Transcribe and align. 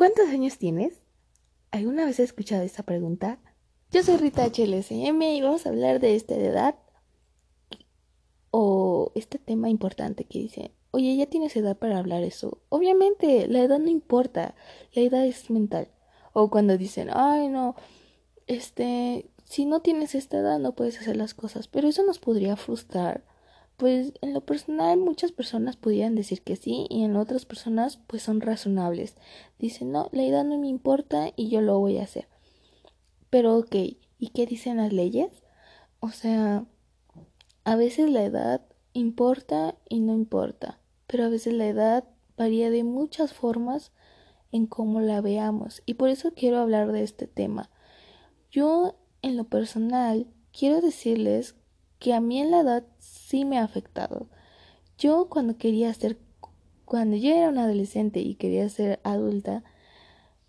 ¿Cuántos 0.00 0.30
años 0.30 0.56
tienes? 0.56 1.02
¿Alguna 1.70 2.06
vez 2.06 2.14
has 2.14 2.24
escuchado 2.24 2.62
esta 2.62 2.82
pregunta? 2.82 3.38
Yo 3.90 4.02
soy 4.02 4.16
Rita 4.16 4.46
HLSM 4.46 5.20
y 5.20 5.42
vamos 5.42 5.66
a 5.66 5.68
hablar 5.68 6.00
de 6.00 6.16
esta 6.16 6.36
edad 6.36 6.74
o 8.50 9.12
este 9.14 9.38
tema 9.38 9.68
importante 9.68 10.24
que 10.24 10.38
dice, 10.38 10.72
oye, 10.90 11.14
ya 11.18 11.26
tienes 11.26 11.54
edad 11.54 11.76
para 11.76 11.98
hablar 11.98 12.22
eso. 12.22 12.62
Obviamente, 12.70 13.46
la 13.46 13.60
edad 13.60 13.78
no 13.78 13.90
importa, 13.90 14.54
la 14.94 15.02
edad 15.02 15.26
es 15.26 15.50
mental. 15.50 15.88
O 16.32 16.48
cuando 16.48 16.78
dicen, 16.78 17.10
ay, 17.12 17.48
no, 17.48 17.74
este, 18.46 19.30
si 19.44 19.66
no 19.66 19.80
tienes 19.80 20.14
esta 20.14 20.38
edad 20.38 20.58
no 20.58 20.74
puedes 20.74 20.98
hacer 20.98 21.18
las 21.18 21.34
cosas, 21.34 21.68
pero 21.68 21.88
eso 21.88 22.04
nos 22.04 22.18
podría 22.18 22.56
frustrar. 22.56 23.26
Pues 23.80 24.12
en 24.20 24.34
lo 24.34 24.42
personal 24.42 24.98
muchas 24.98 25.32
personas 25.32 25.78
podrían 25.78 26.14
decir 26.14 26.42
que 26.42 26.54
sí 26.54 26.86
y 26.90 27.02
en 27.02 27.16
otras 27.16 27.46
personas 27.46 27.96
pues 27.96 28.22
son 28.22 28.42
razonables. 28.42 29.16
Dicen, 29.58 29.90
no, 29.90 30.10
la 30.12 30.22
edad 30.22 30.44
no 30.44 30.58
me 30.58 30.68
importa 30.68 31.32
y 31.34 31.48
yo 31.48 31.62
lo 31.62 31.78
voy 31.78 31.96
a 31.96 32.02
hacer. 32.02 32.28
Pero 33.30 33.56
ok, 33.56 33.74
¿y 34.18 34.28
qué 34.34 34.44
dicen 34.44 34.76
las 34.76 34.92
leyes? 34.92 35.30
O 35.98 36.10
sea, 36.10 36.66
a 37.64 37.76
veces 37.76 38.10
la 38.10 38.22
edad 38.22 38.60
importa 38.92 39.76
y 39.88 40.00
no 40.00 40.12
importa, 40.12 40.78
pero 41.06 41.24
a 41.24 41.30
veces 41.30 41.54
la 41.54 41.66
edad 41.66 42.04
varía 42.36 42.68
de 42.68 42.84
muchas 42.84 43.32
formas 43.32 43.92
en 44.52 44.66
cómo 44.66 45.00
la 45.00 45.22
veamos 45.22 45.80
y 45.86 45.94
por 45.94 46.10
eso 46.10 46.34
quiero 46.34 46.58
hablar 46.58 46.92
de 46.92 47.02
este 47.02 47.26
tema. 47.26 47.70
Yo 48.50 48.96
en 49.22 49.38
lo 49.38 49.44
personal 49.44 50.26
quiero 50.52 50.82
decirles 50.82 51.54
que 52.00 52.14
a 52.14 52.20
mí 52.20 52.40
en 52.40 52.50
la 52.50 52.60
edad 52.60 52.84
sí 52.98 53.44
me 53.44 53.58
ha 53.58 53.62
afectado. 53.62 54.26
Yo 54.98 55.28
cuando 55.28 55.56
quería 55.56 55.94
ser, 55.94 56.18
cuando 56.84 57.16
yo 57.16 57.30
era 57.30 57.50
una 57.50 57.64
adolescente 57.64 58.20
y 58.20 58.34
quería 58.34 58.68
ser 58.68 58.98
adulta, 59.04 59.62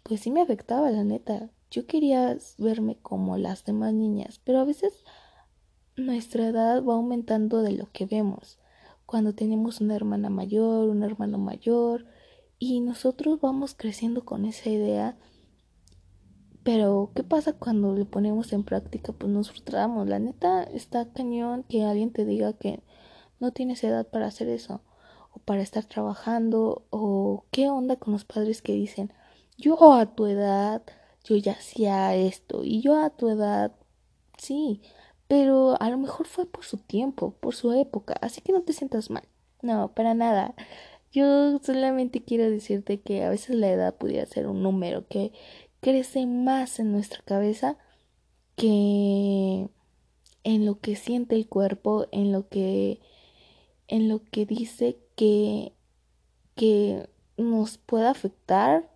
pues 0.02 0.22
sí 0.22 0.32
me 0.32 0.42
afectaba 0.42 0.90
la 0.90 1.04
neta. 1.04 1.52
Yo 1.70 1.86
quería 1.86 2.38
verme 2.58 2.98
como 3.02 3.38
las 3.38 3.66
demás 3.66 3.94
niñas, 3.94 4.42
pero 4.44 4.60
a 4.60 4.66
veces 4.66 5.04
nuestra 5.96 6.48
edad 6.48 6.84
va 6.84 6.96
aumentando 6.96 7.62
de 7.62 7.74
lo 7.74 7.92
que 7.92 8.06
vemos. 8.06 8.58
Cuando 9.06 9.36
tenemos 9.36 9.82
una 9.82 9.96
hermana 9.96 10.30
mayor, 10.30 10.90
un 10.90 11.04
hermano 11.04 11.38
mayor, 11.38 12.06
y 12.60 12.80
nosotros 12.80 13.42
vamos 13.42 13.76
creciendo 13.76 14.24
con 14.24 14.46
esa 14.46 14.70
idea. 14.70 15.18
Pero, 16.64 17.12
¿qué 17.16 17.24
pasa 17.24 17.54
cuando 17.54 17.94
lo 17.94 18.06
ponemos 18.06 18.54
en 18.54 18.64
práctica? 18.64 19.14
Pues 19.14 19.32
nos 19.32 19.50
frustramos. 19.50 20.08
La 20.08 20.20
neta 20.20 20.64
está 20.64 21.12
cañón 21.12 21.64
que 21.68 21.84
alguien 21.84 22.12
te 22.12 22.26
diga 22.26 22.54
que 22.54 22.84
no 23.40 23.52
tienes 23.52 23.84
edad 23.84 24.08
para 24.08 24.28
hacer 24.28 24.48
eso, 24.50 24.82
o 25.32 25.40
para 25.40 25.62
estar 25.62 25.86
trabajando, 25.86 26.86
o 26.92 27.46
qué 27.52 27.70
onda 27.70 27.96
con 27.96 28.14
los 28.14 28.26
padres 28.26 28.62
que 28.62 28.74
dicen, 28.74 29.12
yo 29.58 29.94
a 29.94 30.16
tu 30.16 30.28
edad 30.28 30.84
yo 31.24 31.36
ya 31.36 31.54
hacía 31.54 32.16
esto 32.16 32.64
y 32.64 32.82
yo 32.82 33.00
a 33.00 33.12
tu 33.12 33.30
edad, 33.30 33.76
sí, 34.38 34.82
pero 35.28 35.76
a 35.80 35.90
lo 35.90 35.98
mejor 35.98 36.28
fue 36.28 36.46
por 36.46 36.66
su 36.66 36.78
tiempo, 36.78 37.36
por 37.40 37.56
su 37.56 37.72
época, 37.74 38.16
así 38.22 38.42
que 38.42 38.52
no 38.54 38.64
te 38.64 38.74
sientas 38.74 39.10
mal. 39.10 39.24
No, 39.62 39.94
para 39.94 40.14
nada. 40.14 40.56
Yo 41.12 41.60
solamente 41.60 42.24
quiero 42.24 42.50
decirte 42.50 43.02
que 43.02 43.24
a 43.24 43.30
veces 43.30 43.56
la 43.56 43.70
edad 43.70 43.96
pudiera 43.96 44.26
ser 44.26 44.48
un 44.48 44.64
número 44.64 45.08
que 45.08 45.34
crece 45.82 46.26
más 46.26 46.80
en 46.80 46.92
nuestra 46.92 47.22
cabeza 47.24 47.78
que 48.56 49.70
en 50.44 50.66
lo 50.66 50.80
que 50.80 50.96
siente 50.96 51.36
el 51.36 51.48
cuerpo, 51.48 52.08
en 52.12 52.32
lo 52.32 52.48
que 52.50 53.00
en 53.88 54.08
lo 54.10 54.24
que 54.24 54.46
dice 54.46 54.98
que 55.16 55.74
que 56.56 57.10
nos 57.38 57.78
pueda 57.78 58.12
afectar 58.12 58.90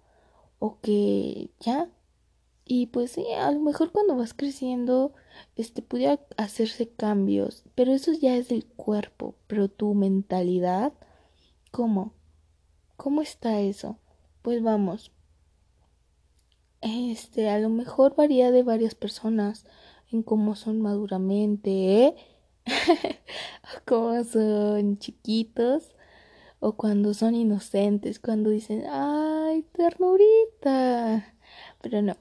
o 0.59 0.79
que 0.81 1.49
ya 1.59 1.89
y 2.65 2.87
pues 2.87 3.11
sí, 3.11 3.25
a 3.37 3.51
lo 3.51 3.59
mejor 3.59 3.91
cuando 3.91 4.15
vas 4.15 4.33
creciendo, 4.33 5.13
este, 5.55 5.83
pudiera 5.83 6.19
hacerse 6.37 6.89
cambios, 6.89 7.63
pero 7.75 7.93
eso 7.93 8.11
ya 8.13 8.35
es 8.35 8.49
del 8.49 8.65
cuerpo, 8.65 9.35
pero 9.47 9.69
tu 9.69 9.93
mentalidad, 9.93 10.91
¿cómo? 11.71 12.13
¿Cómo 12.97 13.21
está 13.21 13.59
eso? 13.61 13.99
Pues 14.41 14.63
vamos, 14.63 15.11
este, 16.85 17.49
a 17.49 17.59
lo 17.59 17.69
mejor 17.69 18.15
varía 18.15 18.51
de 18.51 18.63
varias 18.63 18.95
personas 18.95 19.65
en 20.11 20.23
cómo 20.23 20.55
son 20.55 20.81
maduramente, 20.81 22.05
¿eh? 22.05 22.15
cómo 23.85 24.23
son 24.23 24.97
chiquitos 24.99 25.95
o 26.59 26.73
cuando 26.73 27.13
son 27.13 27.35
inocentes, 27.35 28.19
cuando 28.19 28.49
dicen, 28.49 28.85
ay, 28.89 29.63
ternurita. 29.73 31.35
Pero 31.81 32.01
no, 32.01 32.15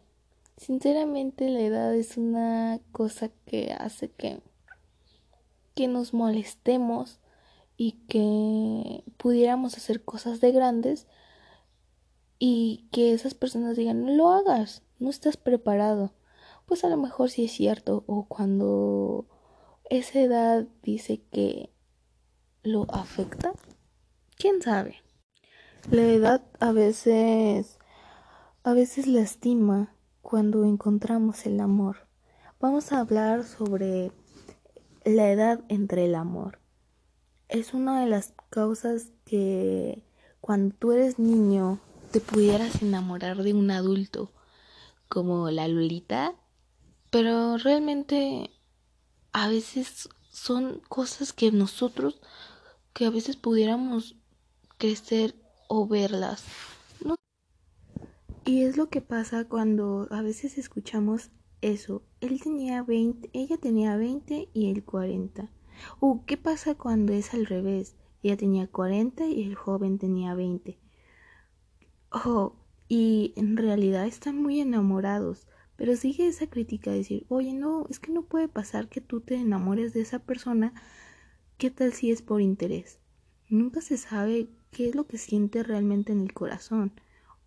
Sinceramente 0.57 1.51
la 1.51 1.61
edad 1.61 1.95
es 1.95 2.17
una 2.17 2.81
cosa 2.93 3.29
que 3.45 3.73
hace 3.73 4.11
que, 4.11 4.41
que 5.75 5.89
nos 5.89 6.15
molestemos 6.15 7.19
y 7.77 7.93
que 8.09 9.03
pudiéramos 9.17 9.77
hacer 9.77 10.05
cosas 10.05 10.41
de 10.41 10.53
grandes 10.53 11.09
y 12.39 12.89
que 12.93 13.13
esas 13.13 13.35
personas 13.35 13.77
digan 13.77 14.05
no 14.05 14.13
lo 14.13 14.31
hagas, 14.31 14.83
no 14.99 15.11
estás 15.11 15.37
preparado. 15.37 16.13
Pues 16.67 16.85
a 16.85 16.89
lo 16.89 16.97
mejor 16.97 17.31
sí 17.31 17.45
es 17.45 17.53
cierto 17.53 18.05
o 18.07 18.27
cuando 18.27 19.27
esa 19.91 20.21
edad 20.21 20.67
dice 20.83 21.21
que 21.31 21.71
lo 22.63 22.87
afecta, 22.91 23.53
quién 24.37 24.63
sabe. 24.63 24.97
La 25.91 26.03
edad 26.03 26.43
a 26.61 26.73
veces 26.73 27.79
a 28.63 28.73
veces 28.73 29.07
lastima 29.07 29.95
cuando 30.23 30.65
encontramos 30.65 31.45
el 31.45 31.61
amor. 31.61 32.09
Vamos 32.61 32.93
a 32.93 33.01
hablar 33.01 33.45
sobre 33.45 34.11
la 35.05 35.31
edad 35.31 35.61
entre 35.69 36.07
el 36.07 36.15
amor. 36.15 36.61
Es 37.49 37.75
una 37.75 38.01
de 38.01 38.07
las 38.07 38.33
causas 38.49 39.13
que 39.27 40.03
cuando 40.41 40.75
tú 40.75 40.93
eres 40.93 41.19
niño 41.19 41.79
te 42.15 42.21
pudieras 42.21 42.81
enamorar 42.81 43.43
de 43.43 43.55
un 43.55 43.73
adulto 43.73 44.31
como 45.09 45.51
la 45.51 45.67
Lolita, 45.67 46.37
pero 47.11 47.57
realmente 47.57 48.51
a 49.33 49.49
veces 49.49 50.09
son 50.31 50.81
cosas 50.89 51.33
que 51.33 51.51
nosotros 51.51 52.21
que 52.93 53.07
a 53.07 53.11
veces 53.11 53.35
pudiéramos 53.35 54.15
crecer 54.79 55.35
o 55.67 55.89
verlas 55.89 56.45
y 58.45 58.63
es 58.63 58.77
lo 58.77 58.91
que 58.91 59.01
pasa 59.01 59.49
cuando 59.49 60.07
a 60.13 60.23
veces 60.23 60.57
escuchamos 60.57 61.33
eso. 61.63 62.05
Él 62.21 62.41
tenía 62.41 62.85
20, 62.85 63.31
ella 63.33 63.57
tenía 63.57 63.97
20 63.97 64.51
y 64.53 64.71
él 64.71 64.85
40. 64.85 65.51
Uh, 65.99 66.25
¿qué 66.27 66.37
pasa 66.37 66.77
cuando 66.77 67.13
es 67.13 67.35
al 67.35 67.47
revés? 67.47 67.97
Ella 68.23 68.37
tenía 68.37 68.69
40 68.69 69.27
y 69.27 69.43
el 69.43 69.57
joven 69.57 69.99
tenía 69.99 70.35
20. 70.35 70.84
Oh, 72.15 72.55
y 72.89 73.35
en 73.37 73.59
realidad 73.59 74.07
están 74.07 74.41
muy 74.41 74.61
enamorados. 74.61 75.47
Pero 75.77 75.97
sigue 75.97 76.29
esa 76.29 76.47
crítica 76.47 76.91
de 76.93 76.99
decir, 76.99 77.27
oye, 77.29 77.53
no, 77.53 77.87
es 77.91 77.99
que 77.99 78.13
no 78.13 78.23
puede 78.23 78.49
pasar 78.49 78.89
que 78.89 79.01
tú 79.03 79.21
te 79.21 79.35
enamores 79.35 79.93
de 79.93 80.01
esa 80.01 80.21
persona. 80.21 80.73
¿Qué 81.59 81.71
tal 81.71 81.93
si 81.93 82.11
es 82.11 82.23
por 82.23 82.41
interés? 82.41 83.01
Nunca 83.51 83.81
se 83.83 83.97
sabe 83.99 84.49
qué 84.71 84.89
es 84.89 84.95
lo 84.95 85.07
que 85.07 85.19
siente 85.19 85.63
realmente 85.63 86.13
en 86.13 86.21
el 86.21 86.33
corazón 86.33 86.93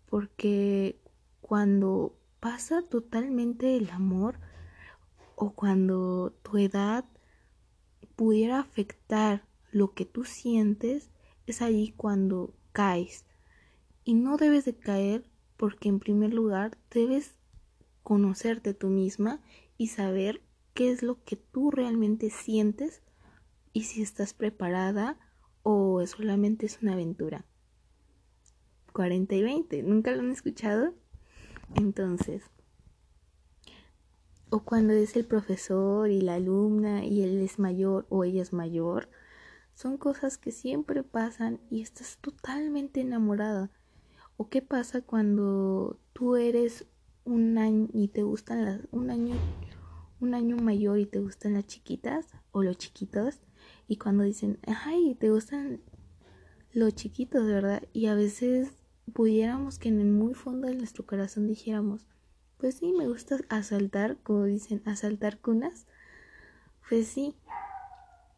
porque 0.08 1.00
cuando 1.40 2.16
pasa 2.40 2.82
totalmente 2.82 3.76
el 3.76 3.90
amor 3.90 4.38
o 5.36 5.52
cuando 5.52 6.32
tu 6.42 6.58
edad 6.58 7.04
pudiera 8.16 8.58
afectar 8.58 9.44
lo 9.70 9.92
que 9.92 10.04
tú 10.04 10.24
sientes, 10.24 11.10
es 11.46 11.62
allí 11.62 11.92
cuando 11.96 12.54
caes. 12.72 13.24
Y 14.08 14.14
no 14.14 14.38
debes 14.38 14.64
de 14.64 14.74
caer 14.74 15.28
porque 15.58 15.90
en 15.90 16.00
primer 16.00 16.32
lugar 16.32 16.78
debes 16.90 17.34
conocerte 18.02 18.72
tú 18.72 18.88
misma 18.88 19.42
y 19.76 19.88
saber 19.88 20.40
qué 20.72 20.90
es 20.90 21.02
lo 21.02 21.22
que 21.24 21.36
tú 21.36 21.70
realmente 21.70 22.30
sientes 22.30 23.02
y 23.74 23.82
si 23.82 24.00
estás 24.00 24.32
preparada 24.32 25.18
o 25.62 26.02
solamente 26.06 26.64
es 26.64 26.80
una 26.80 26.94
aventura. 26.94 27.44
40 28.94 29.34
y 29.34 29.42
20. 29.42 29.82
¿Nunca 29.82 30.12
lo 30.12 30.20
han 30.20 30.30
escuchado? 30.30 30.94
Entonces, 31.74 32.44
o 34.48 34.60
cuando 34.60 34.94
es 34.94 35.16
el 35.16 35.26
profesor 35.26 36.10
y 36.10 36.22
la 36.22 36.36
alumna 36.36 37.04
y 37.04 37.24
él 37.24 37.42
es 37.42 37.58
mayor 37.58 38.06
o 38.08 38.24
ella 38.24 38.40
es 38.40 38.54
mayor, 38.54 39.10
son 39.74 39.98
cosas 39.98 40.38
que 40.38 40.50
siempre 40.50 41.02
pasan 41.02 41.60
y 41.68 41.82
estás 41.82 42.16
totalmente 42.22 43.02
enamorada. 43.02 43.70
¿O 44.38 44.48
qué 44.48 44.62
pasa 44.62 45.02
cuando 45.02 46.00
tú 46.14 46.36
eres 46.36 46.86
un 47.24 47.58
año 47.58 47.88
y 47.92 48.08
te 48.08 48.22
gustan 48.22 48.64
las 48.64 48.80
un 48.92 49.10
año 49.10 49.34
un 50.20 50.34
año 50.34 50.56
mayor 50.56 50.98
y 50.98 51.06
te 51.06 51.18
gustan 51.18 51.54
las 51.54 51.66
chiquitas 51.66 52.28
o 52.52 52.62
los 52.62 52.78
chiquitos 52.78 53.40
y 53.88 53.96
cuando 53.96 54.22
dicen, 54.22 54.58
"Ay, 54.66 55.16
te 55.16 55.30
gustan 55.30 55.80
los 56.72 56.94
chiquitos, 56.94 57.44
¿verdad?" 57.46 57.82
Y 57.92 58.06
a 58.06 58.14
veces 58.14 58.72
pudiéramos 59.12 59.78
que 59.78 59.88
en 59.88 60.00
el 60.00 60.10
muy 60.10 60.34
fondo 60.34 60.68
de 60.68 60.76
nuestro 60.76 61.04
corazón 61.04 61.48
dijéramos, 61.48 62.06
pues 62.58 62.76
sí, 62.76 62.92
me 62.92 63.08
gusta 63.08 63.38
asaltar, 63.48 64.18
como 64.22 64.44
dicen, 64.44 64.82
asaltar 64.84 65.40
cunas. 65.40 65.86
Pues 66.88 67.08
sí. 67.08 67.34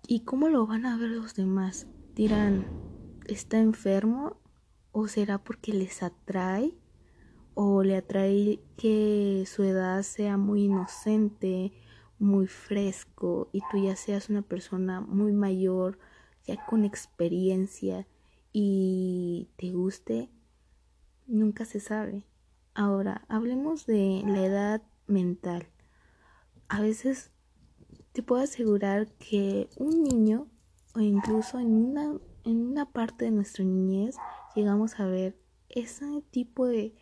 ¿Y 0.06 0.20
cómo 0.20 0.48
lo 0.48 0.66
van 0.66 0.86
a 0.86 0.96
ver 0.96 1.10
los 1.10 1.34
demás? 1.34 1.86
Dirán, 2.14 2.66
¿está 3.26 3.58
enfermo? 3.58 4.39
¿O 4.92 5.06
será 5.06 5.38
porque 5.38 5.72
les 5.72 6.02
atrae? 6.02 6.74
¿O 7.54 7.82
le 7.82 7.96
atrae 7.96 8.60
que 8.76 9.44
su 9.46 9.62
edad 9.62 10.02
sea 10.02 10.36
muy 10.36 10.64
inocente, 10.64 11.72
muy 12.18 12.46
fresco 12.46 13.48
y 13.52 13.62
tú 13.70 13.78
ya 13.82 13.96
seas 13.96 14.30
una 14.30 14.42
persona 14.42 15.00
muy 15.00 15.32
mayor, 15.32 15.98
ya 16.46 16.64
con 16.66 16.84
experiencia 16.84 18.06
y 18.52 19.48
te 19.56 19.72
guste? 19.72 20.30
Nunca 21.26 21.64
se 21.64 21.80
sabe. 21.80 22.26
Ahora, 22.74 23.24
hablemos 23.28 23.86
de 23.86 24.22
la 24.26 24.44
edad 24.44 24.82
mental. 25.06 25.68
A 26.68 26.80
veces 26.80 27.30
te 28.12 28.22
puedo 28.22 28.42
asegurar 28.42 29.08
que 29.18 29.68
un 29.76 30.02
niño, 30.02 30.48
o 30.94 31.00
incluso 31.00 31.58
en 31.58 31.72
una, 31.72 32.18
en 32.44 32.66
una 32.66 32.90
parte 32.90 33.26
de 33.26 33.30
nuestra 33.30 33.64
niñez, 33.64 34.16
llegamos 34.54 34.98
a 34.98 35.06
ver 35.06 35.36
ese 35.68 36.22
tipo 36.30 36.66
de 36.66 36.94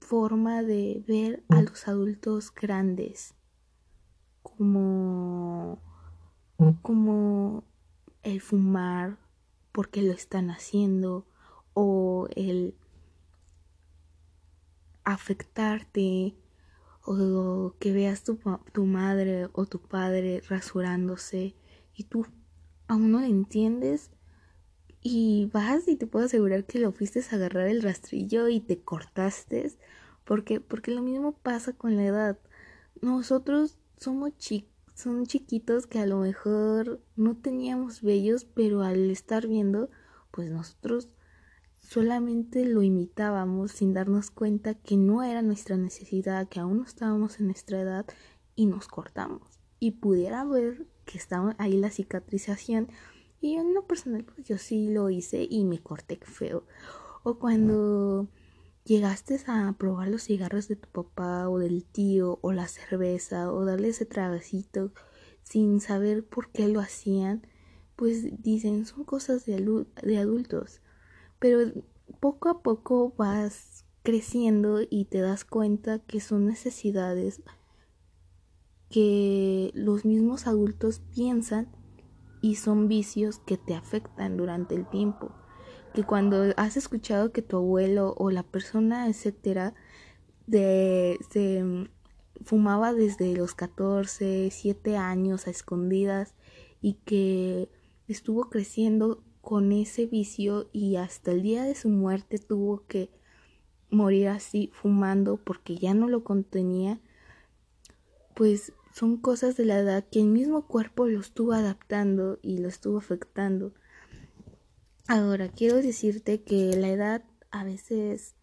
forma 0.00 0.62
de 0.62 1.04
ver 1.06 1.44
a 1.48 1.62
los 1.62 1.88
adultos 1.88 2.52
grandes 2.54 3.34
como 4.42 5.80
como 6.82 7.64
el 8.22 8.40
fumar 8.40 9.18
porque 9.72 10.02
lo 10.02 10.12
están 10.12 10.50
haciendo 10.50 11.26
o 11.74 12.28
el 12.36 12.74
afectarte 15.04 16.36
o 17.02 17.74
que 17.78 17.92
veas 17.92 18.22
tu, 18.24 18.38
tu 18.72 18.84
madre 18.84 19.48
o 19.52 19.66
tu 19.66 19.80
padre 19.80 20.42
rasurándose 20.48 21.56
y 21.94 22.04
tú 22.04 22.26
aún 22.88 23.10
no 23.10 23.20
lo 23.20 23.26
entiendes 23.26 24.10
y 25.02 25.50
vas 25.52 25.88
y 25.88 25.96
te 25.96 26.06
puedo 26.06 26.26
asegurar 26.26 26.64
que 26.64 26.78
lo 26.78 26.92
fuiste 26.92 27.20
a 27.20 27.34
agarrar 27.34 27.68
el 27.68 27.82
rastrillo 27.82 28.48
y 28.48 28.60
te 28.60 28.80
cortaste. 28.80 29.72
Porque 30.24 30.60
porque 30.60 30.90
lo 30.90 31.02
mismo 31.02 31.32
pasa 31.32 31.72
con 31.72 31.96
la 31.96 32.04
edad. 32.04 32.38
Nosotros 33.00 33.78
somos 33.96 34.32
son 34.94 35.26
chiquitos 35.26 35.86
que 35.86 35.98
a 35.98 36.06
lo 36.06 36.18
mejor 36.18 37.00
no 37.16 37.36
teníamos 37.36 38.02
vellos 38.02 38.44
pero 38.44 38.82
al 38.82 39.10
estar 39.10 39.46
viendo 39.46 39.88
pues 40.30 40.50
nosotros 40.50 41.08
solamente 41.80 42.66
lo 42.66 42.82
imitábamos 42.82 43.72
sin 43.72 43.94
darnos 43.94 44.30
cuenta 44.30 44.74
que 44.74 44.96
no 44.96 45.22
era 45.22 45.42
nuestra 45.42 45.76
necesidad, 45.76 46.48
que 46.48 46.60
aún 46.60 46.78
no 46.78 46.84
estábamos 46.84 47.40
en 47.40 47.46
nuestra 47.46 47.80
edad 47.80 48.06
y 48.54 48.66
nos 48.66 48.86
cortamos. 48.86 49.58
Y 49.78 49.92
pudiera 49.92 50.44
ver 50.44 50.86
que 51.06 51.18
estaba 51.18 51.56
ahí 51.58 51.78
la 51.78 51.90
cicatrización 51.90 52.88
y 53.40 53.54
en 53.54 53.74
lo 53.74 53.86
personal 53.86 54.24
pues 54.24 54.46
yo 54.46 54.58
sí 54.58 54.90
lo 54.90 55.10
hice 55.10 55.46
y 55.48 55.64
me 55.64 55.78
corté 55.78 56.18
feo. 56.22 56.64
O 57.22 57.38
cuando 57.38 58.28
llegaste 58.84 59.40
a 59.46 59.74
probar 59.78 60.08
los 60.08 60.24
cigarros 60.24 60.68
de 60.68 60.76
tu 60.76 60.88
papá 60.88 61.48
o 61.48 61.58
del 61.58 61.84
tío 61.84 62.38
o 62.42 62.52
la 62.52 62.68
cerveza 62.68 63.52
o 63.52 63.64
darle 63.64 63.88
ese 63.88 64.06
tragacito 64.06 64.92
sin 65.42 65.80
saber 65.80 66.24
por 66.24 66.50
qué 66.50 66.68
lo 66.68 66.80
hacían, 66.80 67.46
pues 67.96 68.42
dicen 68.42 68.86
son 68.86 69.04
cosas 69.04 69.44
de, 69.44 69.86
de 70.02 70.18
adultos 70.18 70.80
pero 71.40 71.72
poco 72.20 72.48
a 72.50 72.62
poco 72.62 73.14
vas 73.16 73.84
creciendo 74.02 74.80
y 74.88 75.06
te 75.06 75.20
das 75.20 75.44
cuenta 75.44 75.98
que 75.98 76.20
son 76.20 76.46
necesidades 76.46 77.42
que 78.88 79.72
los 79.74 80.04
mismos 80.04 80.46
adultos 80.46 81.00
piensan 81.14 81.68
y 82.40 82.56
son 82.56 82.88
vicios 82.88 83.38
que 83.38 83.56
te 83.56 83.74
afectan 83.74 84.36
durante 84.36 84.74
el 84.74 84.88
tiempo. 84.88 85.32
Que 85.94 86.04
cuando 86.04 86.52
has 86.56 86.76
escuchado 86.76 87.32
que 87.32 87.42
tu 87.42 87.56
abuelo 87.56 88.14
o 88.16 88.30
la 88.30 88.42
persona, 88.42 89.08
etcétera, 89.08 89.74
de, 90.46 91.18
se 91.30 91.88
fumaba 92.44 92.92
desde 92.92 93.34
los 93.34 93.54
14, 93.54 94.50
7 94.50 94.96
años 94.96 95.46
a 95.46 95.50
escondidas 95.50 96.34
y 96.80 96.94
que 97.04 97.68
estuvo 98.08 98.48
creciendo 98.48 99.22
con 99.40 99.72
ese 99.72 100.06
vicio 100.06 100.68
y 100.72 100.96
hasta 100.96 101.32
el 101.32 101.42
día 101.42 101.64
de 101.64 101.74
su 101.74 101.88
muerte 101.88 102.38
tuvo 102.38 102.86
que 102.86 103.10
morir 103.90 104.28
así 104.28 104.70
fumando 104.72 105.36
porque 105.38 105.76
ya 105.76 105.94
no 105.94 106.08
lo 106.08 106.22
contenía, 106.24 107.00
pues 108.34 108.72
son 108.92 109.16
cosas 109.16 109.56
de 109.56 109.64
la 109.64 109.78
edad 109.78 110.04
que 110.10 110.20
el 110.20 110.26
mismo 110.26 110.66
cuerpo 110.66 111.06
lo 111.06 111.20
estuvo 111.20 111.52
adaptando 111.52 112.38
y 112.42 112.58
lo 112.58 112.68
estuvo 112.68 112.98
afectando. 112.98 113.72
Ahora, 115.08 115.48
quiero 115.48 115.76
decirte 115.76 116.42
que 116.42 116.76
la 116.76 116.88
edad 116.88 117.24
a 117.50 117.64
veces 117.64 118.36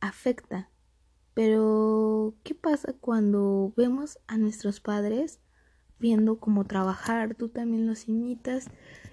afecta, 0.00 0.70
pero 1.34 2.34
¿qué 2.44 2.54
pasa 2.54 2.94
cuando 2.94 3.72
vemos 3.76 4.18
a 4.26 4.38
nuestros 4.38 4.80
padres 4.80 5.40
viendo 5.98 6.38
cómo 6.38 6.64
trabajar? 6.64 7.34
Tú 7.34 7.48
también 7.48 7.86
los 7.86 8.08
imitas 8.08 8.68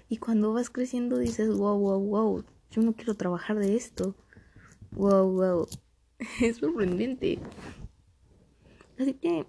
y 0.08 0.18
cuando 0.18 0.52
vas 0.52 0.70
creciendo 0.70 1.18
dices, 1.18 1.48
wow, 1.48 1.78
wow, 1.78 2.00
wow, 2.00 2.44
yo 2.70 2.82
no 2.82 2.94
quiero 2.94 3.14
trabajar 3.14 3.58
de 3.58 3.76
esto. 3.76 4.14
Wow, 4.92 5.32
wow. 5.32 5.66
Es 6.40 6.58
sorprendente. 6.58 7.38
Así 8.98 9.14
que... 9.14 9.46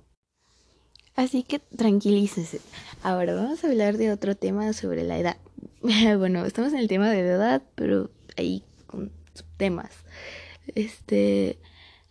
Así 1.15 1.43
que 1.43 1.59
tranquilícese. 1.59 2.61
Ahora 3.01 3.35
vamos 3.35 3.63
a 3.63 3.67
hablar 3.67 3.97
de 3.97 4.11
otro 4.11 4.35
tema 4.35 4.73
sobre 4.73 5.03
la 5.03 5.17
edad. 5.17 5.37
bueno, 6.17 6.45
estamos 6.45 6.73
en 6.73 6.79
el 6.79 6.87
tema 6.87 7.09
de 7.09 7.21
la 7.23 7.33
edad, 7.33 7.63
pero 7.75 8.09
ahí 8.37 8.63
con 8.87 9.11
temas. 9.57 9.91
Este, 10.75 11.59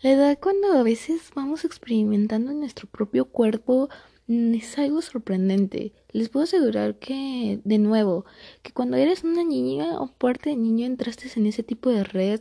la 0.01 0.13
edad 0.13 0.39
cuando 0.41 0.73
a 0.73 0.83
veces 0.83 1.31
vamos 1.35 1.65
experimentando 1.65 2.51
en 2.53 2.61
nuestro 2.61 2.89
propio 2.89 3.27
cuerpo 3.27 3.89
Mm, 4.33 4.55
es 4.55 4.79
algo 4.79 5.03
sorprendente. 5.03 5.93
Les 6.13 6.29
puedo 6.29 6.45
asegurar 6.45 6.99
que, 6.99 7.61
de 7.65 7.79
nuevo, 7.79 8.25
que 8.63 8.73
cuando 8.73 8.97
eres 8.97 9.25
una 9.25 9.45
niña 9.45 10.01
o 10.01 10.07
parte 10.09 10.51
de 10.51 10.57
niño 10.57 10.87
entraste 10.87 11.29
en 11.37 11.47
ese 11.47 11.63
tipo 11.63 11.91
de 11.91 12.05
red 12.05 12.41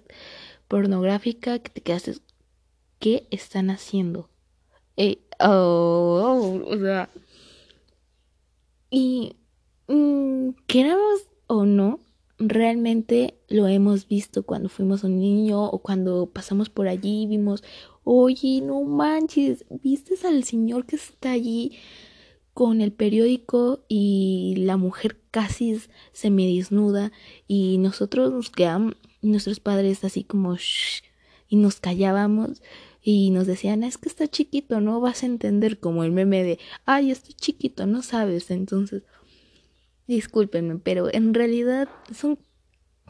pornográfica 0.68 1.60
que 1.60 1.70
te 1.70 1.82
quedaste, 1.82 2.16
¿qué 3.00 3.28
están 3.32 3.70
haciendo? 3.70 4.30
Eh, 4.98 5.20
oh, 5.44 6.62
o 6.66 6.78
sea, 6.78 7.10
y 8.90 9.36
mm, 9.88 10.50
queramos 10.68 11.28
o 11.48 11.66
no, 11.66 12.00
realmente 12.38 13.36
lo 13.48 13.68
hemos 13.68 14.08
visto 14.08 14.44
cuando 14.44 14.70
fuimos 14.70 15.04
un 15.04 15.20
niño 15.20 15.64
o 15.64 15.80
cuando 15.80 16.28
pasamos 16.28 16.70
por 16.70 16.88
allí 16.88 17.24
y 17.24 17.28
vimos 17.28 17.64
Oye, 18.04 18.62
no 18.62 18.82
manches, 18.82 19.64
¿viste 19.70 20.16
al 20.28 20.44
señor 20.44 20.88
que 20.88 20.96
está 20.96 21.32
allí 21.32 21.78
con 22.54 22.82
el 22.82 22.92
periódico 22.92 23.86
y 23.88 24.56
la 24.58 24.76
mujer 24.76 25.22
casi 25.30 25.80
se 26.12 26.32
me 26.32 26.48
desnuda 26.48 27.12
y 27.48 27.78
nosotros 27.78 28.32
nos 28.32 28.50
quedamos, 28.50 28.96
nuestros 29.22 29.60
padres 29.60 30.04
así 30.04 30.24
como 30.24 30.56
shh, 30.56 31.04
y 31.48 31.58
nos 31.58 31.80
callábamos 31.80 32.64
y 33.02 33.32
nos 33.32 33.48
decían, 33.48 33.84
es 33.84 33.98
que 33.98 34.10
está 34.10 34.28
chiquito, 34.28 34.80
no 34.80 35.02
vas 35.02 35.24
a 35.24 35.28
entender 35.28 35.80
como 35.80 36.04
el 36.04 36.12
meme 36.12 36.44
de, 36.44 36.60
ay, 36.86 37.12
estoy 37.12 37.34
chiquito, 37.34 37.88
no 37.88 38.04
sabes, 38.04 38.52
entonces, 38.52 39.04
discúlpenme, 40.08 40.78
pero 40.78 41.12
en 41.14 41.34
realidad 41.34 41.90
son 42.14 42.38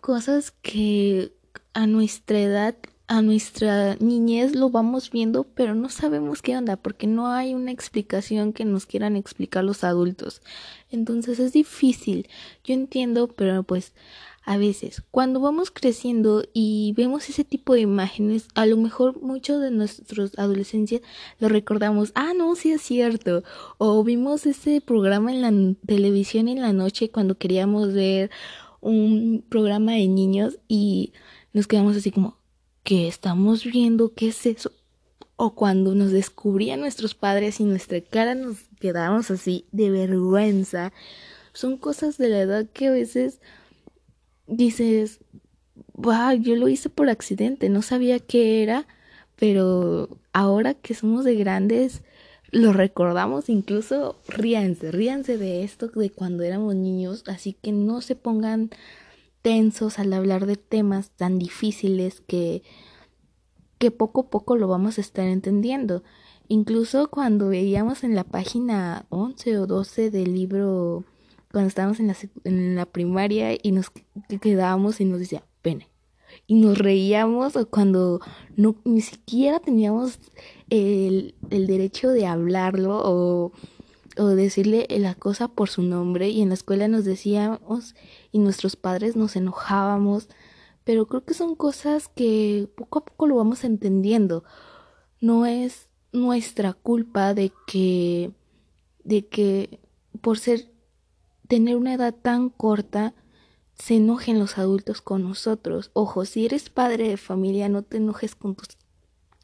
cosas 0.01 0.51
que 0.51 1.33
a 1.73 1.87
nuestra 1.87 2.39
edad 2.39 2.75
a 3.11 3.21
nuestra 3.21 3.97
niñez 3.99 4.55
lo 4.55 4.69
vamos 4.69 5.11
viendo, 5.11 5.43
pero 5.43 5.75
no 5.75 5.89
sabemos 5.89 6.41
qué 6.41 6.55
onda, 6.55 6.77
porque 6.77 7.07
no 7.07 7.27
hay 7.27 7.53
una 7.53 7.71
explicación 7.71 8.53
que 8.53 8.63
nos 8.63 8.85
quieran 8.85 9.17
explicar 9.17 9.65
los 9.65 9.83
adultos. 9.83 10.41
Entonces 10.89 11.37
es 11.41 11.51
difícil. 11.51 12.29
Yo 12.63 12.73
entiendo, 12.73 13.27
pero 13.27 13.63
pues 13.63 13.93
a 14.43 14.57
veces 14.57 15.03
cuando 15.11 15.39
vamos 15.39 15.71
creciendo 15.71 16.43
y 16.53 16.93
vemos 16.97 17.29
ese 17.29 17.43
tipo 17.43 17.73
de 17.73 17.81
imágenes, 17.81 18.47
a 18.55 18.65
lo 18.65 18.77
mejor 18.77 19.21
muchos 19.21 19.61
de 19.61 19.71
nuestros 19.71 20.37
adolescencia 20.37 20.99
lo 21.39 21.49
recordamos, 21.49 22.11
ah, 22.15 22.33
no, 22.35 22.55
sí 22.55 22.71
es 22.71 22.81
cierto, 22.81 23.43
o 23.77 24.03
vimos 24.03 24.45
ese 24.45 24.81
programa 24.81 25.31
en 25.31 25.41
la 25.41 25.75
televisión 25.85 26.47
en 26.47 26.61
la 26.61 26.73
noche 26.73 27.11
cuando 27.11 27.37
queríamos 27.37 27.93
ver 27.93 28.31
un 28.81 29.45
programa 29.47 29.93
de 29.93 30.07
niños 30.07 30.57
y 30.67 31.13
nos 31.53 31.67
quedamos 31.67 31.95
así 31.95 32.11
como, 32.11 32.37
que 32.83 33.07
estamos 33.07 33.63
viendo 33.63 34.13
qué 34.13 34.29
es 34.29 34.45
eso. 34.45 34.71
O 35.35 35.55
cuando 35.55 35.95
nos 35.95 36.11
descubrían 36.11 36.81
nuestros 36.81 37.15
padres 37.15 37.59
y 37.59 37.63
nuestra 37.63 37.99
cara 38.01 38.35
nos 38.35 38.57
quedamos 38.79 39.31
así 39.31 39.65
de 39.71 39.89
vergüenza. 39.89 40.93
Son 41.53 41.77
cosas 41.77 42.17
de 42.17 42.29
la 42.29 42.41
edad 42.41 42.67
que 42.71 42.87
a 42.87 42.91
veces 42.91 43.39
dices, 44.47 45.19
wow, 45.93 46.33
yo 46.33 46.55
lo 46.55 46.67
hice 46.67 46.89
por 46.89 47.09
accidente, 47.09 47.69
no 47.69 47.81
sabía 47.81 48.19
qué 48.19 48.63
era, 48.63 48.87
pero 49.35 50.17
ahora 50.33 50.73
que 50.73 50.93
somos 50.93 51.25
de 51.25 51.35
grandes, 51.35 52.03
lo 52.51 52.73
recordamos, 52.73 53.49
incluso 53.49 54.17
ríanse, 54.27 54.91
ríanse 54.91 55.37
de 55.37 55.63
esto 55.63 55.87
de 55.87 56.09
cuando 56.09 56.43
éramos 56.43 56.75
niños, 56.75 57.23
así 57.27 57.53
que 57.53 57.71
no 57.71 58.01
se 58.01 58.15
pongan 58.15 58.71
tensos 59.41 59.99
al 59.99 60.13
hablar 60.13 60.45
de 60.45 60.57
temas 60.57 61.11
tan 61.11 61.39
difíciles 61.39 62.21
que, 62.21 62.61
que 63.77 63.89
poco 63.89 64.21
a 64.21 64.29
poco 64.29 64.57
lo 64.57 64.67
vamos 64.67 64.97
a 64.97 65.01
estar 65.01 65.25
entendiendo. 65.25 66.03
Incluso 66.47 67.09
cuando 67.09 67.47
veíamos 67.47 68.03
en 68.03 68.15
la 68.15 68.25
página 68.25 69.05
11 69.09 69.57
o 69.59 69.67
12 69.67 70.11
del 70.11 70.33
libro, 70.33 71.05
cuando 71.51 71.67
estábamos 71.67 71.99
en 71.99 72.07
la, 72.07 72.15
en 72.43 72.75
la 72.75 72.85
primaria 72.85 73.57
y 73.61 73.71
nos 73.71 73.91
quedábamos 74.41 75.01
y 75.01 75.05
nos 75.05 75.19
decía, 75.19 75.43
pene. 75.61 75.89
Y 76.47 76.55
nos 76.55 76.77
reíamos 76.77 77.53
cuando 77.69 78.21
ni 78.85 79.01
siquiera 79.01 79.59
teníamos 79.59 80.19
el, 80.69 81.35
el 81.49 81.67
derecho 81.67 82.09
de 82.09 82.25
hablarlo 82.25 83.01
o, 83.03 83.51
o 84.17 84.25
decirle 84.27 84.87
la 84.89 85.15
cosa 85.15 85.49
por 85.49 85.69
su 85.69 85.81
nombre 85.81 86.29
y 86.29 86.41
en 86.41 86.49
la 86.49 86.55
escuela 86.55 86.87
nos 86.87 87.03
decíamos 87.03 87.95
y 88.31 88.39
nuestros 88.39 88.77
padres 88.77 89.15
nos 89.17 89.35
enojábamos, 89.35 90.29
pero 90.85 91.05
creo 91.05 91.25
que 91.25 91.33
son 91.33 91.55
cosas 91.55 92.07
que 92.07 92.69
poco 92.75 92.99
a 92.99 93.05
poco 93.05 93.27
lo 93.27 93.35
vamos 93.35 93.63
entendiendo. 93.63 94.43
No 95.19 95.45
es 95.45 95.89
nuestra 96.13 96.73
culpa 96.73 97.33
de 97.33 97.51
que 97.67 98.31
de 99.03 99.27
que 99.27 99.79
por 100.21 100.37
ser 100.37 100.70
tener 101.51 101.75
una 101.75 101.95
edad 101.95 102.15
tan 102.15 102.49
corta 102.49 103.13
se 103.73 103.97
enojen 103.97 104.39
los 104.39 104.57
adultos 104.57 105.01
con 105.01 105.23
nosotros. 105.23 105.91
Ojo, 105.91 106.23
si 106.23 106.45
eres 106.45 106.69
padre 106.69 107.09
de 107.09 107.17
familia, 107.17 107.67
no 107.67 107.81
te 107.81 107.97
enojes 107.97 108.35
con 108.35 108.55
tus 108.55 108.69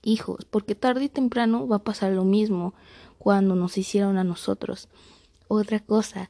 hijos, 0.03 0.45
porque 0.45 0.73
tarde 0.73 1.03
y 1.03 1.09
temprano 1.09 1.67
va 1.67 1.75
a 1.75 1.83
pasar 1.83 2.13
lo 2.13 2.23
mismo 2.23 2.73
cuando 3.17 3.55
nos 3.55 3.77
hicieron 3.77 4.17
a 4.17 4.23
nosotros. 4.23 4.87
Otra 5.49 5.81
cosa, 5.81 6.29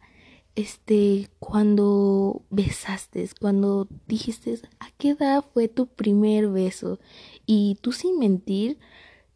este, 0.56 1.30
cuando 1.38 2.42
besaste, 2.50 3.30
cuando 3.40 3.88
dijiste, 4.08 4.60
¿a 4.80 4.90
qué 4.98 5.10
edad 5.10 5.46
fue 5.54 5.68
tu 5.68 5.86
primer 5.86 6.48
beso? 6.48 7.00
Y 7.46 7.78
tú 7.82 7.92
sin 7.92 8.18
mentir, 8.18 8.80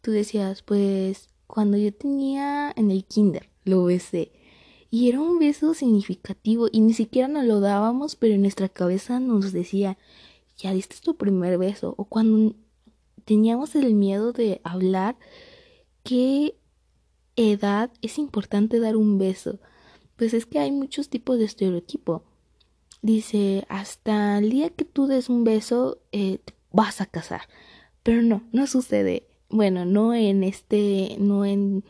tú 0.00 0.10
decías, 0.10 0.62
pues, 0.62 1.28
cuando 1.46 1.76
yo 1.76 1.94
tenía 1.94 2.72
en 2.74 2.90
el 2.90 3.04
kinder, 3.04 3.48
lo 3.64 3.84
besé. 3.84 4.32
Y 4.94 5.08
era 5.08 5.22
un 5.22 5.38
beso 5.38 5.72
significativo 5.72 6.68
y 6.70 6.82
ni 6.82 6.92
siquiera 6.92 7.26
nos 7.26 7.46
lo 7.46 7.60
dábamos, 7.60 8.14
pero 8.14 8.34
en 8.34 8.42
nuestra 8.42 8.68
cabeza 8.68 9.20
nos 9.20 9.50
decía, 9.50 9.96
ya 10.58 10.74
diste 10.74 10.96
tu 11.02 11.16
primer 11.16 11.56
beso. 11.56 11.94
O 11.96 12.04
cuando 12.04 12.54
teníamos 13.24 13.74
el 13.74 13.94
miedo 13.94 14.34
de 14.34 14.60
hablar, 14.64 15.16
¿qué 16.02 16.56
edad 17.36 17.90
es 18.02 18.18
importante 18.18 18.80
dar 18.80 18.98
un 18.98 19.16
beso? 19.16 19.60
Pues 20.16 20.34
es 20.34 20.44
que 20.44 20.58
hay 20.58 20.70
muchos 20.70 21.08
tipos 21.08 21.38
de 21.38 21.46
estereotipo. 21.46 22.24
Dice, 23.00 23.64
hasta 23.70 24.36
el 24.36 24.50
día 24.50 24.68
que 24.68 24.84
tú 24.84 25.06
des 25.06 25.30
un 25.30 25.42
beso, 25.42 26.02
eh, 26.12 26.40
vas 26.70 27.00
a 27.00 27.06
casar. 27.06 27.48
Pero 28.02 28.20
no, 28.20 28.42
no 28.52 28.66
sucede. 28.66 29.26
Bueno, 29.48 29.86
no 29.86 30.12
en 30.12 30.44
este, 30.44 31.16
no 31.18 31.46
en, 31.46 31.82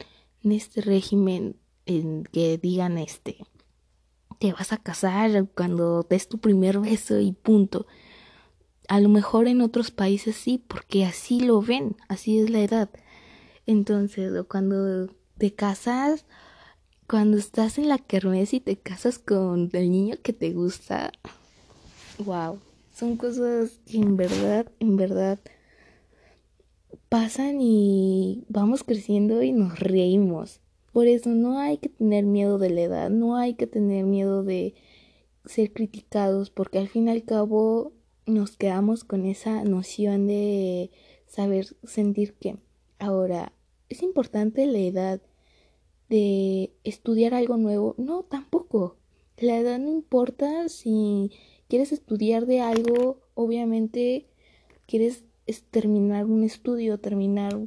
en 0.44 0.52
este 0.52 0.82
régimen 0.82 1.56
en 1.86 2.24
que 2.24 2.58
digan 2.58 2.98
este 2.98 3.38
te 4.42 4.52
vas 4.52 4.72
a 4.72 4.76
casar 4.76 5.46
cuando 5.54 6.02
des 6.02 6.28
tu 6.28 6.38
primer 6.38 6.80
beso 6.80 7.20
y 7.20 7.30
punto. 7.30 7.86
A 8.88 8.98
lo 8.98 9.08
mejor 9.08 9.46
en 9.46 9.60
otros 9.60 9.92
países 9.92 10.34
sí, 10.34 10.58
porque 10.58 11.04
así 11.04 11.38
lo 11.38 11.62
ven, 11.62 11.94
así 12.08 12.40
es 12.40 12.50
la 12.50 12.58
edad. 12.58 12.90
Entonces, 13.66 14.32
cuando 14.48 15.14
te 15.38 15.54
casas, 15.54 16.26
cuando 17.08 17.36
estás 17.36 17.78
en 17.78 17.88
la 17.88 17.98
kermés 17.98 18.52
y 18.52 18.58
te 18.58 18.76
casas 18.76 19.20
con 19.20 19.70
el 19.74 19.92
niño 19.92 20.16
que 20.20 20.32
te 20.32 20.52
gusta, 20.52 21.12
wow, 22.18 22.58
son 22.92 23.16
cosas 23.16 23.78
que 23.86 23.98
en 23.98 24.16
verdad, 24.16 24.66
en 24.80 24.96
verdad 24.96 25.38
pasan 27.08 27.60
y 27.60 28.44
vamos 28.48 28.82
creciendo 28.82 29.40
y 29.44 29.52
nos 29.52 29.78
reímos. 29.78 30.61
Por 30.92 31.06
eso 31.06 31.30
no 31.30 31.58
hay 31.58 31.78
que 31.78 31.88
tener 31.88 32.24
miedo 32.24 32.58
de 32.58 32.70
la 32.70 32.82
edad, 32.82 33.10
no 33.10 33.36
hay 33.36 33.54
que 33.54 33.66
tener 33.66 34.04
miedo 34.04 34.42
de 34.42 34.74
ser 35.44 35.72
criticados, 35.72 36.50
porque 36.50 36.78
al 36.78 36.88
fin 36.88 37.08
y 37.08 37.10
al 37.10 37.24
cabo 37.24 37.92
nos 38.26 38.56
quedamos 38.56 39.04
con 39.04 39.24
esa 39.24 39.64
noción 39.64 40.26
de 40.26 40.90
saber 41.26 41.66
sentir 41.82 42.34
que 42.34 42.56
ahora 42.98 43.52
es 43.88 44.02
importante 44.02 44.66
la 44.66 44.78
edad 44.78 45.22
de 46.08 46.74
estudiar 46.84 47.34
algo 47.34 47.56
nuevo. 47.56 47.94
No, 47.96 48.22
tampoco. 48.22 48.96
La 49.38 49.58
edad 49.58 49.78
no 49.78 49.90
importa 49.90 50.68
si 50.68 51.30
quieres 51.68 51.90
estudiar 51.92 52.46
de 52.46 52.60
algo, 52.60 53.20
obviamente 53.34 54.26
quieres 54.86 55.24
terminar 55.70 56.26
un 56.26 56.44
estudio, 56.44 57.00
terminar 57.00 57.58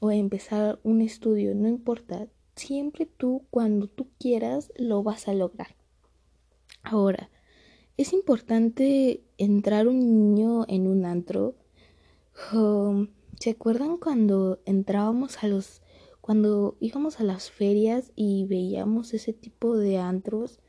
o 0.00 0.10
empezar 0.12 0.78
un 0.84 1.00
estudio, 1.00 1.54
no 1.54 1.68
importa 1.68 2.28
siempre 2.58 3.06
tú, 3.06 3.46
cuando 3.50 3.86
tú 3.88 4.08
quieras, 4.18 4.72
lo 4.76 5.02
vas 5.02 5.28
a 5.28 5.34
lograr. 5.34 5.76
Ahora, 6.82 7.30
es 7.96 8.12
importante 8.12 9.24
entrar 9.38 9.88
un 9.88 9.98
niño 9.98 10.64
en 10.68 10.86
un 10.86 11.04
antro. 11.04 11.56
Um, 12.52 13.08
¿Se 13.40 13.50
acuerdan 13.50 13.96
cuando 13.96 14.60
entrábamos 14.66 15.42
a 15.42 15.48
los, 15.48 15.82
cuando 16.20 16.76
íbamos 16.80 17.20
a 17.20 17.24
las 17.24 17.50
ferias 17.50 18.12
y 18.14 18.44
veíamos 18.46 19.14
ese 19.14 19.32
tipo 19.32 19.76
de 19.76 19.98
antros 19.98 20.60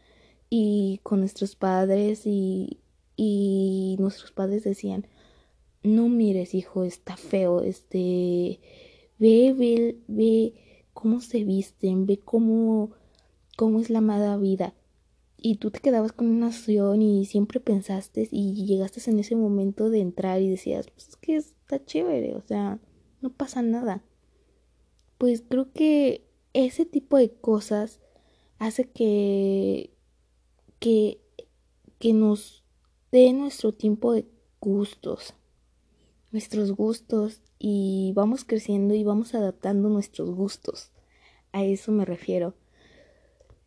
y 0.49 0.99
con 1.03 1.19
nuestros 1.19 1.55
padres 1.55 2.25
y, 2.25 2.79
y 3.15 3.95
nuestros 3.99 4.31
padres 4.31 4.63
decían, 4.63 5.07
no 5.83 6.09
mires 6.09 6.53
hijo, 6.53 6.83
está 6.83 7.17
feo, 7.17 7.61
este, 7.61 8.59
ve, 9.17 9.53
ve, 9.57 9.99
ve, 10.07 10.53
cómo 10.93 11.21
se 11.21 11.43
visten, 11.43 12.05
ve 12.05 12.19
cómo, 12.19 12.91
cómo 13.57 13.79
es 13.79 13.89
la 13.89 13.99
amada 13.99 14.37
vida. 14.37 14.73
Y 15.37 15.55
tú 15.55 15.71
te 15.71 15.79
quedabas 15.79 16.11
con 16.11 16.27
una 16.27 16.47
acción 16.47 17.01
y 17.01 17.25
siempre 17.25 17.59
pensaste 17.59 18.27
y 18.29 18.65
llegaste 18.65 19.09
en 19.09 19.19
ese 19.19 19.35
momento 19.35 19.89
de 19.89 19.99
entrar 19.99 20.41
y 20.41 20.49
decías, 20.49 20.87
pues 20.91 21.09
es 21.09 21.15
que 21.15 21.35
está 21.37 21.83
chévere, 21.85 22.35
o 22.35 22.41
sea, 22.41 22.79
no 23.21 23.31
pasa 23.31 23.61
nada. 23.61 24.03
Pues 25.17 25.41
creo 25.47 25.71
que 25.71 26.25
ese 26.53 26.85
tipo 26.85 27.17
de 27.17 27.31
cosas 27.31 27.99
hace 28.57 28.89
que, 28.89 29.93
que, 30.79 31.21
que 31.99 32.13
nos 32.13 32.63
dé 33.11 33.31
nuestro 33.33 33.73
tiempo 33.73 34.13
de 34.13 34.27
gustos, 34.59 35.33
nuestros 36.31 36.73
gustos 36.73 37.41
y 37.59 38.13
vamos 38.15 38.45
creciendo 38.45 38.95
y 38.95 39.03
vamos 39.03 39.35
adaptando 39.35 39.89
nuestros 39.89 40.31
gustos. 40.31 40.91
A 41.51 41.63
eso 41.63 41.91
me 41.91 42.05
refiero. 42.05 42.55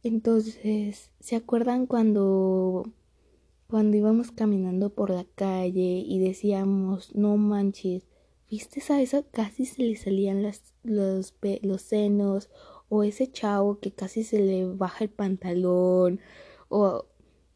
Entonces, 0.02 1.10
¿se 1.20 1.36
acuerdan 1.36 1.86
cuando 1.86 2.90
cuando 3.68 3.96
íbamos 3.96 4.32
caminando 4.32 4.90
por 4.90 5.10
la 5.10 5.24
calle 5.34 6.04
y 6.06 6.18
decíamos, 6.18 7.14
"No 7.14 7.36
manches, 7.36 8.06
¿viste 8.50 8.82
a 8.92 9.00
esa 9.00 9.22
casi 9.22 9.64
se 9.66 9.82
le 9.82 9.96
salían 9.96 10.42
las, 10.42 10.74
los, 10.82 11.34
los 11.62 11.82
senos 11.82 12.50
o 12.90 13.02
ese 13.02 13.30
chavo 13.30 13.78
que 13.80 13.92
casi 13.92 14.24
se 14.24 14.40
le 14.40 14.66
baja 14.66 15.04
el 15.04 15.10
pantalón 15.10 16.20
o 16.68 17.06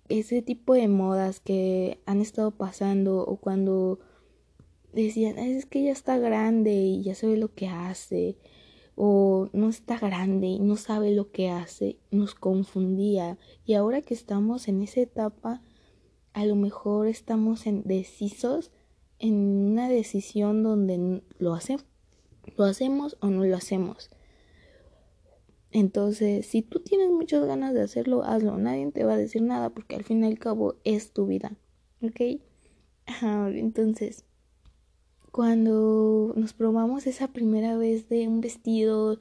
ese 0.08 0.40
tipo 0.42 0.74
de 0.74 0.88
modas 0.88 1.40
que 1.40 2.00
han 2.06 2.20
estado 2.20 2.52
pasando 2.52 3.20
o 3.20 3.36
cuando 3.36 4.00
decían, 5.04 5.38
es 5.38 5.66
que 5.66 5.84
ya 5.84 5.92
está 5.92 6.18
grande 6.18 6.72
y 6.72 7.02
ya 7.02 7.14
sabe 7.14 7.36
lo 7.36 7.54
que 7.54 7.68
hace, 7.68 8.36
o 8.94 9.48
no 9.52 9.68
está 9.68 9.98
grande 9.98 10.46
y 10.46 10.58
no 10.58 10.76
sabe 10.76 11.12
lo 11.12 11.30
que 11.30 11.50
hace, 11.50 11.98
nos 12.10 12.34
confundía. 12.34 13.38
Y 13.64 13.74
ahora 13.74 14.00
que 14.02 14.14
estamos 14.14 14.68
en 14.68 14.82
esa 14.82 15.00
etapa, 15.00 15.62
a 16.32 16.44
lo 16.46 16.56
mejor 16.56 17.06
estamos 17.06 17.66
indecisos 17.66 18.72
en 19.18 19.34
una 19.34 19.88
decisión 19.88 20.62
donde 20.62 21.22
lo, 21.38 21.54
hace, 21.54 21.76
lo 22.56 22.64
hacemos 22.64 23.16
o 23.20 23.28
no 23.28 23.44
lo 23.44 23.56
hacemos. 23.56 24.10
Entonces, 25.72 26.46
si 26.46 26.62
tú 26.62 26.80
tienes 26.80 27.10
muchas 27.10 27.44
ganas 27.44 27.74
de 27.74 27.82
hacerlo, 27.82 28.22
hazlo. 28.22 28.56
Nadie 28.56 28.90
te 28.92 29.04
va 29.04 29.14
a 29.14 29.18
decir 29.18 29.42
nada 29.42 29.70
porque 29.70 29.96
al 29.96 30.04
fin 30.04 30.24
y 30.24 30.26
al 30.26 30.38
cabo 30.38 30.76
es 30.84 31.12
tu 31.12 31.26
vida. 31.26 31.56
¿Ok? 32.02 32.40
entonces, 33.22 34.24
cuando 35.32 36.32
nos 36.36 36.52
probamos 36.52 37.06
esa 37.06 37.28
primera 37.28 37.76
vez 37.76 38.08
de 38.08 38.28
un 38.28 38.40
vestido 38.40 39.18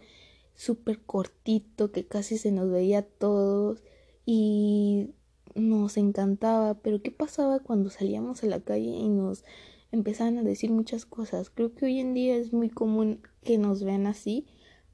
súper 0.56 1.02
cortito 1.02 1.92
que 1.92 2.06
casi 2.06 2.38
se 2.38 2.52
nos 2.52 2.70
veía 2.72 3.00
a 3.00 3.02
todos 3.04 3.84
y 4.26 5.12
nos 5.56 5.98
encantaba, 5.98 6.76
pero 6.76 7.02
¿qué 7.02 7.12
pasaba 7.12 7.60
cuando 7.60 7.90
salíamos 7.90 8.44
a 8.44 8.48
la 8.48 8.60
calle 8.60 8.90
y 8.90 9.08
nos 9.10 9.44
empezaban 9.92 10.38
a 10.38 10.44
decir 10.44 10.72
muchas 10.72 11.06
cosas? 11.06 11.50
Creo 11.50 11.74
que 11.74 11.86
hoy 11.86 12.00
en 12.00 12.14
día 12.14 12.36
es 12.36 12.54
muy 12.54 12.70
común 12.70 13.22
que 13.44 13.58
nos 13.58 13.84
vean 13.84 14.08
así, 14.08 14.46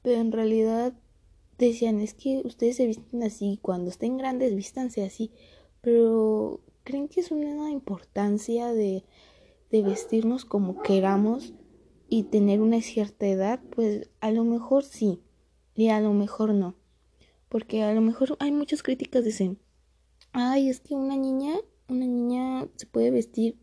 pero 0.02 0.20
en 0.20 0.32
realidad 0.32 0.94
decían, 1.58 2.00
es 2.00 2.14
que 2.14 2.42
ustedes 2.44 2.76
se 2.76 2.86
visten 2.86 3.22
así, 3.22 3.58
cuando 3.62 3.90
estén 3.90 4.16
grandes 4.16 4.54
vístanse 4.54 5.04
así, 5.04 5.30
pero 5.80 6.60
¿creen 6.84 7.08
que 7.08 7.20
es 7.20 7.30
una 7.30 7.70
importancia 7.70 8.72
de, 8.72 9.04
de 9.72 9.82
vestirnos 9.82 10.44
como 10.44 10.82
queramos 10.82 11.54
y 12.08 12.24
tener 12.24 12.60
una 12.60 12.80
cierta 12.80 13.26
edad? 13.26 13.60
Pues 13.74 14.10
a 14.20 14.30
lo 14.30 14.44
mejor 14.44 14.84
sí, 14.84 15.20
y 15.74 15.88
a 15.88 16.00
lo 16.00 16.12
mejor 16.12 16.54
no, 16.54 16.76
porque 17.48 17.82
a 17.82 17.92
lo 17.92 18.00
mejor 18.00 18.36
hay 18.38 18.52
muchas 18.52 18.84
críticas 18.84 19.24
dicen, 19.24 19.58
ay, 20.32 20.68
es 20.68 20.78
que 20.78 20.94
una 20.94 21.16
niña, 21.16 21.56
una 21.88 22.06
niña 22.06 22.68
se 22.76 22.86
puede 22.86 23.10
vestir 23.10 23.56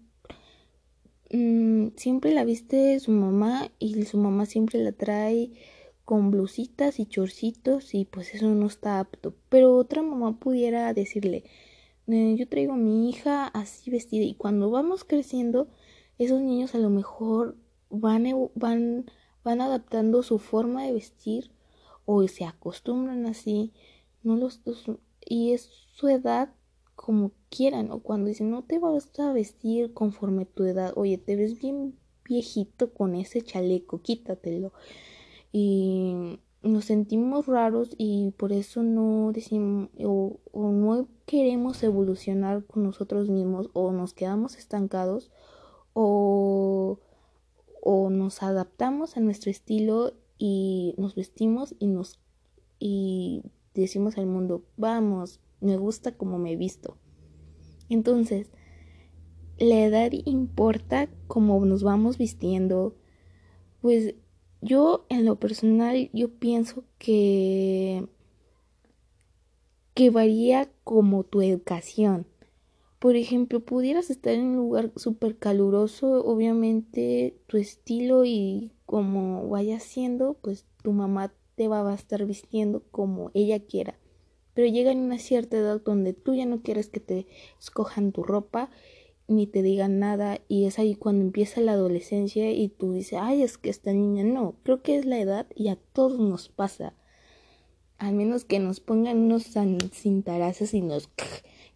mm, 1.32 1.90
siempre 1.96 2.34
la 2.34 2.44
viste 2.44 3.00
su 3.00 3.12
mamá 3.12 3.72
y 3.80 4.04
su 4.04 4.18
mamá 4.18 4.46
siempre 4.46 4.80
la 4.84 4.92
trae 4.92 5.52
con 6.10 6.32
blusitas 6.32 7.00
y 7.00 7.06
chorcitos 7.06 7.94
y 7.94 8.06
pues 8.06 8.34
eso 8.34 8.50
no 8.50 8.66
está 8.66 9.00
apto. 9.00 9.36
Pero 9.48 9.76
otra 9.76 10.02
mamá 10.02 10.40
pudiera 10.40 10.92
decirle, 10.96 11.44
eh, 12.08 12.36
yo 12.36 12.50
traigo 12.50 12.74
a 12.74 12.78
mi 12.78 13.10
hija 13.10 13.46
así 13.46 13.92
vestida 13.92 14.24
y 14.24 14.34
cuando 14.34 14.72
vamos 14.72 15.04
creciendo, 15.04 15.68
esos 16.20 16.42
niños 16.42 16.76
a 16.76 16.78
lo 16.78 16.90
mejor 16.90 17.58
van, 17.90 18.26
van, 18.54 19.06
van 19.44 19.62
adaptando 19.62 20.22
su 20.22 20.38
forma 20.38 20.84
de 20.84 20.94
vestir 20.94 21.52
o 22.06 22.28
se 22.28 22.46
acostumbran 22.46 23.26
así, 23.26 23.74
no 24.22 24.36
los, 24.36 24.62
y 25.26 25.54
es 25.54 25.70
su 25.94 26.08
edad 26.08 26.54
como 26.96 27.32
quieran 27.50 27.92
o 27.92 28.00
cuando 28.00 28.28
dicen 28.28 28.52
no 28.52 28.64
te 28.64 28.78
vas 28.78 29.10
a 29.20 29.32
vestir 29.32 29.94
conforme 29.94 30.46
tu 30.46 30.66
edad, 30.66 30.94
oye, 30.96 31.18
te 31.18 31.36
ves 31.36 31.60
bien 31.60 31.98
viejito 32.26 32.94
con 32.94 33.16
ese 33.16 33.42
chaleco, 33.42 34.02
quítatelo 34.02 34.74
y 35.52 36.40
nos 36.62 36.86
sentimos 36.86 37.48
raros 37.48 37.90
y 37.98 38.32
por 38.32 38.52
eso 38.52 38.84
no 38.84 39.32
decimos 39.34 39.90
o, 40.04 40.40
no 40.54 41.08
queremos 41.26 41.82
evolucionar 41.84 42.66
con 42.66 42.84
nosotros 42.84 43.30
mismos 43.30 43.70
o 43.74 43.92
nos 43.92 44.14
quedamos 44.14 44.58
estancados 44.58 45.32
o, 46.02 46.98
o 47.82 48.10
nos 48.10 48.42
adaptamos 48.42 49.18
a 49.18 49.20
nuestro 49.20 49.52
estilo 49.52 50.14
y 50.38 50.96
nos 50.98 51.16
vestimos 51.16 51.76
y 51.78 51.88
nos 51.88 52.22
y 52.80 53.44
decimos 53.74 54.18
al 54.18 54.26
mundo 54.26 54.64
vamos 54.78 55.42
me 55.60 55.76
gusta 55.76 56.14
como 56.14 56.40
me 56.40 56.56
visto 56.56 56.96
entonces 57.90 58.50
la 59.58 59.84
edad 59.84 60.12
importa 60.24 61.10
cómo 61.28 61.66
nos 61.66 61.84
vamos 61.84 62.18
vistiendo 62.18 62.96
pues 63.82 64.16
yo 64.62 65.06
en 65.10 65.26
lo 65.26 65.36
personal 65.36 66.10
yo 66.14 66.30
pienso 66.30 66.86
que 66.98 68.08
que 69.94 70.12
varía 70.12 70.72
como 70.86 71.26
tu 71.26 71.42
educación. 71.42 72.26
Por 73.00 73.16
ejemplo, 73.16 73.62
pudieras 73.62 74.10
estar 74.10 74.34
en 74.34 74.48
un 74.48 74.56
lugar 74.58 74.92
súper 74.98 75.38
caluroso, 75.38 76.26
obviamente 76.26 77.38
tu 77.48 77.58
estilo 77.58 78.26
y 78.26 78.74
como 78.86 79.48
vayas 79.48 79.84
siendo, 79.84 80.34
pues 80.42 80.66
tu 80.84 80.92
mamá 80.92 81.34
te 81.56 81.70
va 81.70 81.90
a 81.90 81.96
estar 81.96 82.26
vistiendo 82.26 82.84
como 82.92 83.32
ella 83.34 83.60
quiera. 83.60 83.98
Pero 84.54 84.68
llega 84.68 84.92
en 84.92 85.00
una 85.00 85.18
cierta 85.18 85.58
edad 85.58 85.82
donde 85.82 86.14
tú 86.14 86.36
ya 86.36 86.46
no 86.46 86.62
quieres 86.62 86.90
que 86.90 87.00
te 87.00 87.28
escojan 87.60 88.12
tu 88.12 88.24
ropa 88.24 88.70
ni 89.30 89.46
te 89.48 89.62
digan 89.62 90.00
nada 90.00 90.42
y 90.48 90.66
es 90.66 90.80
ahí 90.80 90.96
cuando 90.96 91.24
empieza 91.24 91.62
la 91.62 91.74
adolescencia 91.74 92.52
y 92.52 92.68
tú 92.68 92.94
dices, 92.94 93.20
ay, 93.22 93.44
es 93.44 93.58
que 93.58 93.70
esta 93.70 93.94
niña 93.94 94.24
no, 94.24 94.56
creo 94.64 94.82
que 94.82 94.98
es 94.98 95.06
la 95.06 95.20
edad 95.20 95.48
y 95.56 95.70
a 95.70 95.78
todos 95.94 96.20
nos 96.20 96.50
pasa. 96.50 96.94
Al 97.98 98.16
menos 98.16 98.44
que 98.44 98.60
nos 98.60 98.80
pongan 98.80 99.18
unos 99.20 99.46
cintarazos 99.94 100.74
y 100.74 100.82
nos, 100.82 101.10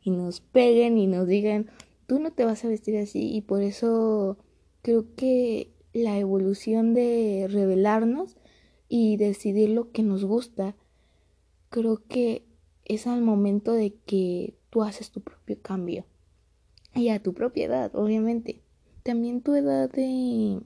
y 0.04 0.12
nos 0.12 0.42
peguen 0.42 0.98
y 0.98 1.08
nos 1.08 1.28
digan, 1.28 1.70
tú 2.08 2.20
no 2.20 2.32
te 2.32 2.46
vas 2.46 2.64
a 2.66 2.68
vestir 2.68 2.98
así 2.98 3.34
y 3.34 3.42
por 3.42 3.62
eso 3.62 4.38
creo 4.82 5.16
que 5.16 5.72
la 5.94 6.18
evolución 6.18 6.94
de 6.94 7.48
revelarnos 7.50 8.38
y 8.90 9.18
decidir 9.18 9.70
lo 9.70 9.92
que 9.92 10.04
nos 10.04 10.26
gusta, 10.26 10.76
creo 11.70 12.04
que 12.08 12.46
es 12.86 13.08
al 13.08 13.22
momento 13.22 13.74
de 13.74 13.96
que 14.06 14.56
tú 14.70 14.84
haces 14.84 15.12
tu 15.12 15.22
propio 15.22 15.62
cambio 15.62 16.06
y 16.96 17.10
a 17.10 17.22
tu 17.22 17.34
propia 17.34 17.66
edad, 17.66 17.96
obviamente. 17.96 18.62
También 19.04 19.42
tu 19.42 19.56
edad 19.56 19.92
de, 19.92 20.60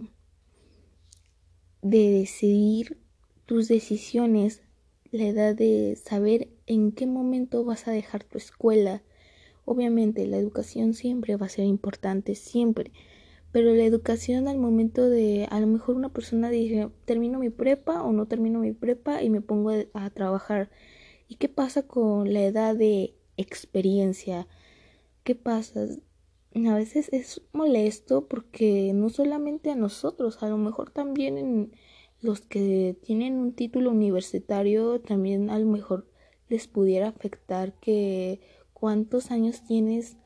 de 1.81 2.11
decidir 2.11 2.97
tus 3.45 3.67
decisiones, 3.67 4.61
la 5.11 5.27
edad 5.27 5.55
de 5.55 5.95
saber 5.95 6.49
en 6.65 6.91
qué 6.91 7.07
momento 7.07 7.63
vas 7.63 7.87
a 7.87 7.91
dejar 7.91 8.23
tu 8.23 8.37
escuela. 8.37 9.03
Obviamente 9.69 10.25
la 10.27 10.37
educación 10.37 10.93
siempre 10.93 11.35
va 11.35 11.47
a 11.47 11.49
ser 11.49 11.65
importante, 11.65 12.35
siempre. 12.35 12.93
Pero 13.51 13.73
la 13.73 13.83
educación 13.83 14.47
al 14.47 14.57
momento 14.57 15.09
de, 15.09 15.45
a 15.51 15.59
lo 15.59 15.67
mejor 15.67 15.97
una 15.97 16.07
persona 16.07 16.49
dice, 16.49 16.89
termino 17.03 17.37
mi 17.37 17.49
prepa 17.49 18.01
o 18.01 18.13
no 18.13 18.27
termino 18.27 18.59
mi 18.59 18.71
prepa 18.71 19.21
y 19.21 19.29
me 19.29 19.41
pongo 19.41 19.71
a 19.93 20.09
trabajar. 20.11 20.69
¿Y 21.27 21.35
qué 21.35 21.49
pasa 21.49 21.83
con 21.85 22.31
la 22.33 22.45
edad 22.45 22.77
de 22.77 23.13
experiencia? 23.35 24.47
¿Qué 25.25 25.35
pasa? 25.35 25.87
a 26.55 26.75
veces 26.75 27.09
es 27.11 27.41
molesto 27.51 28.25
porque 28.29 28.93
no 28.93 29.09
solamente 29.09 29.69
a 29.69 29.75
nosotros, 29.75 30.41
a 30.41 30.47
lo 30.47 30.57
mejor 30.57 30.91
también 30.91 31.37
en 31.37 31.71
los 32.21 32.39
que 32.39 32.97
tienen 33.03 33.35
un 33.35 33.51
título 33.51 33.91
universitario 33.91 35.01
también 35.01 35.49
a 35.49 35.59
lo 35.59 35.65
mejor 35.65 36.07
les 36.49 36.67
pudiera 36.67 37.09
afectar 37.09 37.73
que 37.79 38.39
cuántos 38.79 39.31
años 39.31 39.63
tienes 39.63 40.17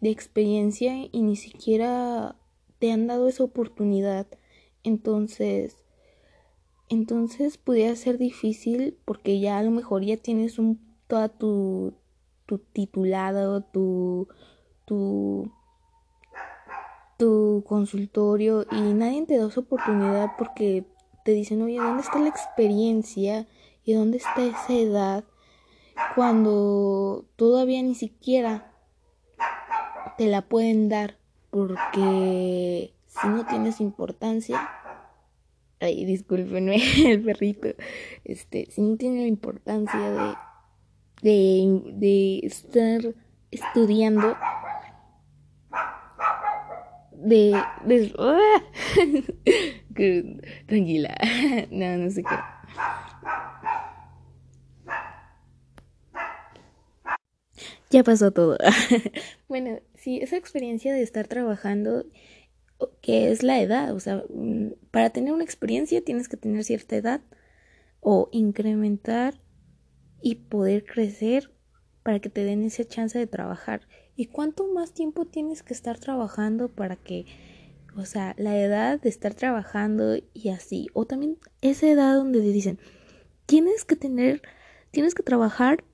de 0.00 0.08
experiencia 0.08 0.94
y 1.12 1.20
ni 1.20 1.36
siquiera 1.36 2.36
te 2.78 2.90
han 2.90 3.06
dado 3.06 3.28
esa 3.28 3.44
oportunidad. 3.44 4.26
Entonces, 4.82 5.76
entonces 6.88 7.58
pudiera 7.58 7.94
ser 7.94 8.16
difícil 8.16 8.96
porque 9.04 9.40
ya 9.40 9.58
a 9.58 9.62
lo 9.62 9.70
mejor 9.70 10.02
ya 10.04 10.16
tienes 10.16 10.58
un 10.58 10.80
toda 11.06 11.28
tu 11.28 11.92
tu 12.46 12.56
titulado, 12.58 13.62
tu 13.62 14.26
tu 14.86 15.52
tu 17.18 17.62
consultorio 17.66 18.64
y 18.72 18.80
nadie 18.94 19.26
te 19.26 19.36
da 19.36 19.48
esa 19.48 19.60
oportunidad 19.60 20.30
porque 20.38 20.86
te 21.26 21.32
dicen, 21.32 21.60
oye, 21.60 21.76
¿dónde 21.76 22.02
está 22.02 22.18
la 22.18 22.30
experiencia? 22.30 23.46
¿Y 23.84 23.92
dónde 23.92 24.16
está 24.16 24.42
esa 24.44 24.72
edad? 24.72 25.24
Cuando 26.14 27.26
todavía 27.36 27.82
ni 27.82 27.94
siquiera 27.94 28.72
te 30.18 30.26
la 30.26 30.42
pueden 30.42 30.88
dar 30.88 31.16
porque 31.50 32.94
si 33.06 33.28
no 33.28 33.46
tienes 33.46 33.80
importancia, 33.80 34.68
ay, 35.80 36.04
discúlpenme 36.04 36.76
el 37.06 37.22
perrito, 37.22 37.68
este, 38.24 38.70
si 38.70 38.80
no 38.80 38.96
tiene 38.96 39.22
la 39.22 39.26
importancia 39.26 40.10
de, 40.10 40.34
de, 41.22 41.82
de 41.94 42.40
estar 42.46 43.14
estudiando, 43.50 44.36
de... 47.12 47.52
Tranquila. 50.66 51.16
No, 51.70 51.96
no 51.96 52.10
sé 52.10 52.22
qué. 52.22 52.34
Ya 57.92 58.02
pasó 58.02 58.30
todo. 58.30 58.56
bueno, 59.48 59.80
sí, 59.96 60.18
esa 60.22 60.38
experiencia 60.38 60.94
de 60.94 61.02
estar 61.02 61.28
trabajando, 61.28 62.06
que 63.02 63.30
es 63.30 63.42
la 63.42 63.60
edad, 63.60 63.94
o 63.94 64.00
sea, 64.00 64.24
mm, 64.30 64.72
para 64.90 65.10
tener 65.10 65.34
una 65.34 65.44
experiencia 65.44 66.02
tienes 66.02 66.30
que 66.30 66.38
tener 66.38 66.64
cierta 66.64 66.96
edad 66.96 67.20
o 68.00 68.30
incrementar 68.32 69.42
y 70.22 70.36
poder 70.36 70.86
crecer 70.86 71.52
para 72.02 72.18
que 72.18 72.30
te 72.30 72.44
den 72.44 72.64
esa 72.64 72.84
chance 72.84 73.18
de 73.18 73.26
trabajar. 73.26 73.86
¿Y 74.16 74.26
cuánto 74.26 74.66
más 74.72 74.94
tiempo 74.94 75.26
tienes 75.26 75.62
que 75.62 75.74
estar 75.74 75.98
trabajando 75.98 76.68
para 76.70 76.96
que, 76.96 77.26
o 77.94 78.06
sea, 78.06 78.34
la 78.38 78.58
edad 78.58 79.02
de 79.02 79.10
estar 79.10 79.34
trabajando 79.34 80.16
y 80.32 80.48
así, 80.48 80.88
o 80.94 81.04
también 81.04 81.36
esa 81.60 81.90
edad 81.90 82.14
donde 82.14 82.40
te 82.40 82.52
dicen, 82.52 82.78
tienes 83.44 83.84
que 83.84 83.96
tener, 83.96 84.40
tienes 84.92 85.14
que 85.14 85.22
trabajar 85.22 85.84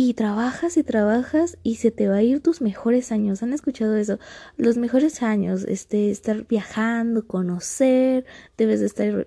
y 0.00 0.14
trabajas 0.14 0.76
y 0.76 0.84
trabajas 0.84 1.58
y 1.64 1.74
se 1.74 1.90
te 1.90 2.06
va 2.06 2.18
a 2.18 2.22
ir 2.22 2.40
tus 2.40 2.60
mejores 2.60 3.10
años. 3.10 3.42
¿Han 3.42 3.52
escuchado 3.52 3.96
eso? 3.96 4.20
Los 4.56 4.76
mejores 4.76 5.24
años, 5.24 5.64
este, 5.64 6.12
estar 6.12 6.46
viajando, 6.46 7.26
conocer, 7.26 8.24
debes 8.56 8.78
de 8.78 8.86
estar 8.86 9.26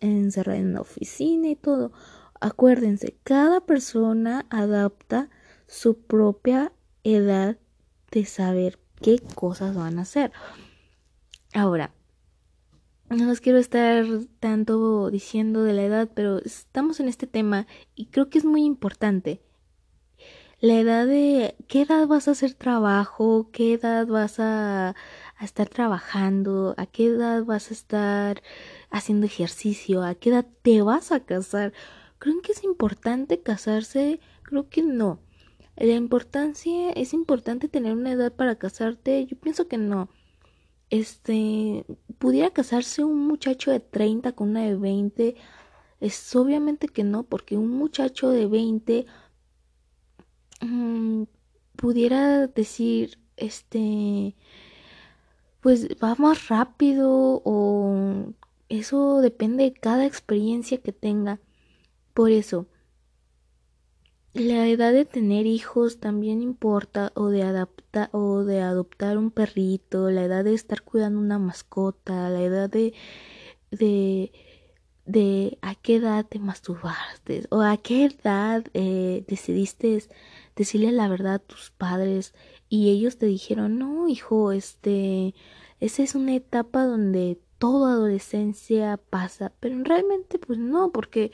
encerrado 0.00 0.58
en 0.58 0.68
una 0.68 0.80
oficina 0.80 1.48
y 1.48 1.54
todo. 1.54 1.92
Acuérdense, 2.40 3.18
cada 3.24 3.60
persona 3.60 4.46
adapta 4.48 5.28
su 5.66 5.98
propia 5.98 6.72
edad 7.04 7.58
de 8.10 8.24
saber 8.24 8.78
qué 9.02 9.18
cosas 9.18 9.76
van 9.76 9.98
a 9.98 10.02
hacer. 10.02 10.32
Ahora, 11.52 11.92
no 13.10 13.26
les 13.26 13.42
quiero 13.42 13.58
estar 13.58 14.06
tanto 14.40 15.10
diciendo 15.10 15.62
de 15.62 15.74
la 15.74 15.82
edad, 15.82 16.10
pero 16.14 16.38
estamos 16.38 17.00
en 17.00 17.08
este 17.08 17.26
tema 17.26 17.66
y 17.94 18.06
creo 18.06 18.30
que 18.30 18.38
es 18.38 18.46
muy 18.46 18.64
importante. 18.64 19.42
La 20.66 20.80
edad 20.80 21.06
de 21.06 21.54
qué 21.68 21.82
edad 21.82 22.08
vas 22.08 22.26
a 22.26 22.32
hacer 22.32 22.54
trabajo, 22.54 23.50
qué 23.52 23.74
edad 23.74 24.04
vas 24.08 24.40
a, 24.40 24.96
a 25.36 25.44
estar 25.44 25.68
trabajando, 25.68 26.74
a 26.76 26.86
qué 26.86 27.06
edad 27.06 27.44
vas 27.44 27.70
a 27.70 27.74
estar 27.74 28.42
haciendo 28.90 29.26
ejercicio, 29.26 30.02
a 30.02 30.16
qué 30.16 30.30
edad 30.30 30.46
te 30.62 30.82
vas 30.82 31.12
a 31.12 31.20
casar. 31.20 31.72
¿Creen 32.18 32.40
que 32.40 32.50
es 32.50 32.64
importante 32.64 33.40
casarse? 33.42 34.18
Creo 34.42 34.68
que 34.68 34.82
no. 34.82 35.20
La 35.76 35.94
importancia, 35.94 36.90
es 36.90 37.12
importante 37.12 37.68
tener 37.68 37.92
una 37.92 38.10
edad 38.10 38.32
para 38.32 38.56
casarte. 38.56 39.24
Yo 39.24 39.36
pienso 39.38 39.68
que 39.68 39.78
no. 39.78 40.08
Este, 40.90 41.84
pudiera 42.18 42.50
casarse 42.50 43.04
un 43.04 43.24
muchacho 43.28 43.70
de 43.70 43.78
30 43.78 44.32
con 44.32 44.48
una 44.50 44.64
de 44.64 44.74
20. 44.74 45.36
Es 46.00 46.34
obviamente 46.34 46.88
que 46.88 47.04
no, 47.04 47.22
porque 47.22 47.56
un 47.56 47.70
muchacho 47.70 48.30
de 48.30 48.46
20 48.46 49.06
mm, 50.60 51.24
pudiera 51.76 52.46
decir, 52.46 53.18
este, 53.36 54.34
pues 55.60 55.88
va 56.02 56.14
más 56.16 56.48
rápido 56.48 57.42
o 57.44 58.34
eso 58.68 59.20
depende 59.20 59.64
de 59.64 59.72
cada 59.72 60.06
experiencia 60.06 60.78
que 60.78 60.92
tenga. 60.92 61.40
Por 62.14 62.30
eso, 62.30 62.66
la 64.34 64.68
edad 64.68 64.92
de 64.92 65.04
tener 65.04 65.46
hijos 65.46 65.98
también 65.98 66.42
importa 66.42 67.12
o 67.14 67.28
de 67.28 67.42
adaptar 67.42 68.10
o 68.12 68.44
de 68.44 68.60
adoptar 68.60 69.18
un 69.18 69.30
perrito, 69.30 70.10
la 70.10 70.24
edad 70.24 70.44
de 70.44 70.54
estar 70.54 70.82
cuidando 70.82 71.20
una 71.20 71.38
mascota, 71.38 72.28
la 72.30 72.42
edad 72.42 72.70
de 72.70 72.94
de 73.70 74.32
de 75.06 75.58
a 75.62 75.74
qué 75.74 75.96
edad 75.96 76.26
te 76.26 76.38
masturbaste 76.38 77.46
o 77.50 77.60
a 77.60 77.76
qué 77.78 78.06
edad 78.06 78.64
eh, 78.74 79.24
decidiste 79.28 80.02
decirle 80.56 80.90
la 80.92 81.08
verdad 81.08 81.34
a 81.34 81.38
tus 81.38 81.70
padres 81.70 82.34
y 82.68 82.90
ellos 82.90 83.18
te 83.18 83.26
dijeron 83.26 83.78
no 83.78 84.08
hijo 84.08 84.52
este 84.52 85.34
esa 85.78 86.02
es 86.02 86.14
una 86.14 86.34
etapa 86.34 86.84
donde 86.84 87.38
toda 87.58 87.92
adolescencia 87.92 88.96
pasa 88.96 89.52
pero 89.60 89.76
realmente 89.84 90.38
pues 90.38 90.58
no 90.58 90.90
porque 90.90 91.32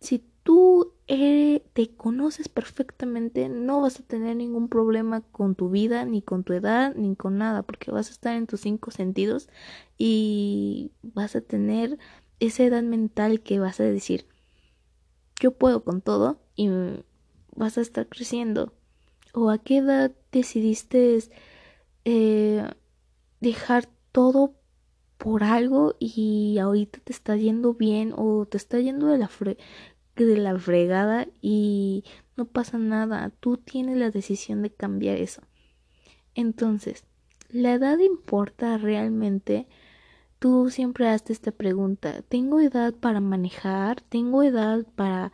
si 0.00 0.24
tú 0.42 0.94
eh, 1.06 1.64
te 1.72 1.94
conoces 1.94 2.48
perfectamente, 2.48 3.48
no 3.48 3.80
vas 3.80 4.00
a 4.00 4.02
tener 4.02 4.36
ningún 4.36 4.68
problema 4.68 5.20
con 5.20 5.54
tu 5.54 5.70
vida, 5.70 6.04
ni 6.04 6.22
con 6.22 6.44
tu 6.44 6.52
edad, 6.52 6.94
ni 6.94 7.16
con 7.16 7.38
nada, 7.38 7.62
porque 7.62 7.90
vas 7.90 8.08
a 8.08 8.12
estar 8.12 8.36
en 8.36 8.46
tus 8.46 8.60
cinco 8.60 8.90
sentidos 8.90 9.48
y 9.98 10.92
vas 11.02 11.36
a 11.36 11.40
tener 11.40 11.98
esa 12.38 12.64
edad 12.64 12.82
mental 12.82 13.40
que 13.42 13.60
vas 13.60 13.80
a 13.80 13.84
decir, 13.84 14.26
yo 15.40 15.52
puedo 15.52 15.84
con 15.84 16.00
todo 16.00 16.40
y 16.54 16.68
vas 17.54 17.78
a 17.78 17.80
estar 17.80 18.08
creciendo. 18.08 18.72
¿O 19.32 19.50
a 19.50 19.58
qué 19.58 19.78
edad 19.78 20.12
decidiste 20.32 21.18
eh, 22.04 22.68
dejar 23.40 23.88
todo 24.12 24.54
por 25.18 25.44
algo 25.44 25.96
y 25.98 26.58
ahorita 26.58 26.98
te 27.04 27.12
está 27.12 27.36
yendo 27.36 27.74
bien 27.74 28.14
o 28.16 28.46
te 28.46 28.56
está 28.56 28.80
yendo 28.80 29.06
de 29.06 29.18
la 29.18 29.28
fre 29.28 29.58
de 30.16 30.36
la 30.36 30.58
fregada 30.58 31.28
y 31.40 32.04
no 32.36 32.44
pasa 32.46 32.78
nada, 32.78 33.32
tú 33.40 33.56
tienes 33.56 33.96
la 33.96 34.10
decisión 34.10 34.62
de 34.62 34.70
cambiar 34.70 35.16
eso. 35.16 35.42
Entonces, 36.34 37.04
¿la 37.48 37.74
edad 37.74 37.98
importa 37.98 38.76
realmente? 38.78 39.66
Tú 40.38 40.70
siempre 40.70 41.08
haces 41.08 41.30
esta 41.30 41.52
pregunta, 41.52 42.22
¿tengo 42.22 42.60
edad 42.60 42.94
para 42.94 43.20
manejar? 43.20 44.00
¿Tengo 44.00 44.42
edad 44.42 44.86
para 44.94 45.32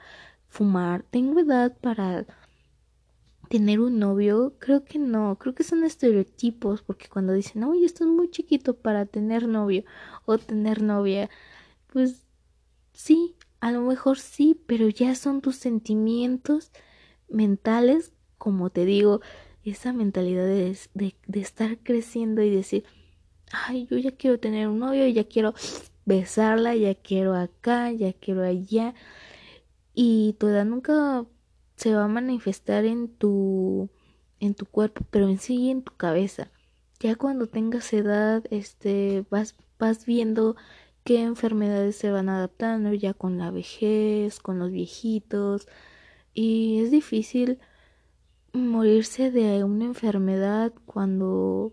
fumar? 0.56 1.02
¿Tengo 1.02 1.40
edad 1.40 1.76
para 1.80 2.26
tener 3.48 3.80
un 3.80 3.98
novio? 3.98 4.54
Creo 4.58 4.84
que 4.84 4.98
no, 4.98 5.36
creo 5.38 5.54
que 5.54 5.64
son 5.64 5.84
estereotipos 5.84 6.82
porque 6.82 7.08
cuando 7.08 7.32
dicen, 7.32 7.64
oye, 7.64 7.84
estás 7.84 8.08
muy 8.08 8.30
chiquito 8.30 8.74
para 8.74 9.06
tener 9.06 9.46
novio 9.46 9.84
o 10.24 10.38
tener 10.38 10.82
novia, 10.82 11.28
pues 11.92 12.24
sí, 12.92 13.36
a 13.60 13.70
lo 13.70 13.82
mejor 13.82 14.18
sí, 14.18 14.60
pero 14.66 14.88
ya 14.88 15.14
son 15.14 15.40
tus 15.40 15.56
sentimientos 15.56 16.72
mentales, 17.28 18.12
como 18.38 18.70
te 18.70 18.84
digo, 18.84 19.20
esa 19.64 19.92
mentalidad 19.92 20.46
de, 20.46 20.78
de, 20.94 21.40
estar 21.40 21.78
creciendo 21.78 22.42
y 22.42 22.50
decir, 22.50 22.84
ay, 23.50 23.86
yo 23.90 23.98
ya 23.98 24.12
quiero 24.12 24.38
tener 24.38 24.68
un 24.68 24.78
novio, 24.78 25.06
ya 25.08 25.24
quiero 25.24 25.54
besarla, 26.04 26.74
ya 26.76 26.94
quiero 26.94 27.34
acá, 27.34 27.90
ya 27.90 28.12
quiero 28.12 28.44
allá. 28.44 28.94
Y 29.96 30.34
tu 30.34 30.48
edad 30.48 30.66
nunca 30.66 31.24
se 31.76 31.94
va 31.94 32.04
a 32.04 32.08
manifestar 32.08 32.84
en 32.84 33.08
tu 33.08 33.90
en 34.40 34.54
tu 34.54 34.66
cuerpo, 34.66 35.06
pero 35.10 35.28
en 35.28 35.38
sí 35.38 35.70
en 35.70 35.82
tu 35.82 35.94
cabeza. 35.96 36.50
Ya 37.00 37.16
cuando 37.16 37.46
tengas 37.48 37.92
edad, 37.94 38.44
este 38.50 39.24
vas 39.30 39.56
vas 39.78 40.06
viendo 40.06 40.56
qué 41.04 41.22
enfermedades 41.22 41.96
se 41.96 42.10
van 42.10 42.28
adaptando 42.28 42.92
ya 42.92 43.14
con 43.14 43.38
la 43.38 43.50
vejez, 43.50 44.38
con 44.40 44.58
los 44.58 44.70
viejitos. 44.70 45.66
Y 46.34 46.80
es 46.80 46.90
difícil 46.90 47.58
morirse 48.52 49.30
de 49.30 49.64
una 49.64 49.86
enfermedad 49.86 50.74
cuando 50.86 51.72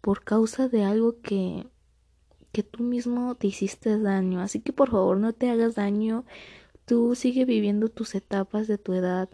por 0.00 0.24
causa 0.24 0.68
de 0.68 0.84
algo 0.84 1.20
que 1.20 1.66
que 2.52 2.62
tú 2.62 2.82
mismo 2.82 3.34
te 3.36 3.48
hiciste 3.48 3.98
daño. 3.98 4.40
Así 4.40 4.60
que 4.60 4.72
por 4.72 4.90
favor 4.90 5.18
no 5.18 5.32
te 5.32 5.50
hagas 5.50 5.74
daño. 5.74 6.24
Tú 6.90 7.14
sigue 7.14 7.44
viviendo 7.44 7.88
tus 7.88 8.16
etapas 8.16 8.66
de 8.66 8.76
tu 8.76 8.94
edad. 8.94 9.28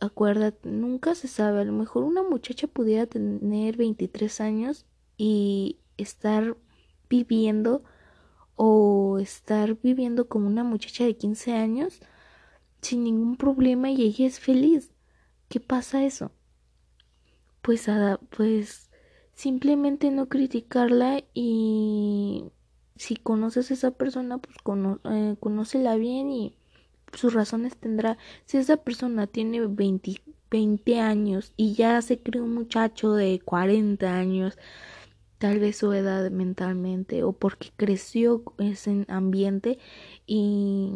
Acuérdate, 0.00 0.68
nunca 0.68 1.14
se 1.14 1.28
sabe. 1.28 1.62
A 1.62 1.64
lo 1.64 1.72
mejor 1.72 2.04
una 2.04 2.22
muchacha 2.22 2.66
pudiera 2.66 3.06
tener 3.06 3.78
23 3.78 4.42
años 4.42 4.84
y 5.16 5.78
estar 5.96 6.58
viviendo 7.08 7.82
o 8.54 9.18
estar 9.18 9.80
viviendo 9.80 10.28
como 10.28 10.46
una 10.46 10.62
muchacha 10.62 11.04
de 11.04 11.16
15 11.16 11.54
años 11.54 12.00
sin 12.82 13.04
ningún 13.04 13.38
problema 13.38 13.90
y 13.90 14.02
ella 14.02 14.26
es 14.26 14.38
feliz. 14.38 14.92
¿Qué 15.48 15.60
pasa 15.60 16.04
eso? 16.04 16.32
Pues, 17.62 17.86
pues 18.36 18.90
simplemente 19.32 20.10
no 20.10 20.28
criticarla 20.28 21.24
y 21.32 22.44
si 22.96 23.16
conoces 23.16 23.70
a 23.70 23.74
esa 23.74 23.90
persona, 23.92 24.36
pues 24.36 24.58
eh, 25.04 25.36
conócela 25.40 25.96
bien 25.96 26.30
y 26.30 26.54
sus 27.16 27.34
razones 27.34 27.76
tendrá. 27.76 28.18
Si 28.46 28.58
esa 28.58 28.76
persona 28.76 29.26
tiene 29.26 29.66
20, 29.66 30.20
20 30.50 31.00
años 31.00 31.52
y 31.56 31.74
ya 31.74 32.00
se 32.02 32.20
cree 32.20 32.42
un 32.42 32.54
muchacho 32.54 33.14
de 33.14 33.40
40 33.44 34.16
años, 34.16 34.58
tal 35.38 35.58
vez 35.58 35.76
su 35.76 35.92
edad 35.92 36.30
mentalmente 36.30 37.22
o 37.22 37.32
porque 37.32 37.70
creció 37.76 38.44
ese 38.58 39.04
ambiente 39.08 39.78
y 40.26 40.92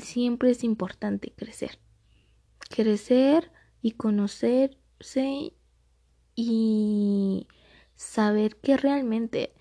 siempre 0.00 0.50
es 0.50 0.64
importante 0.64 1.32
crecer. 1.36 1.78
Crecer 2.68 3.50
y 3.82 3.92
conocerse 3.92 5.52
y 6.34 7.46
saber 7.94 8.56
que 8.56 8.76
realmente 8.76 9.52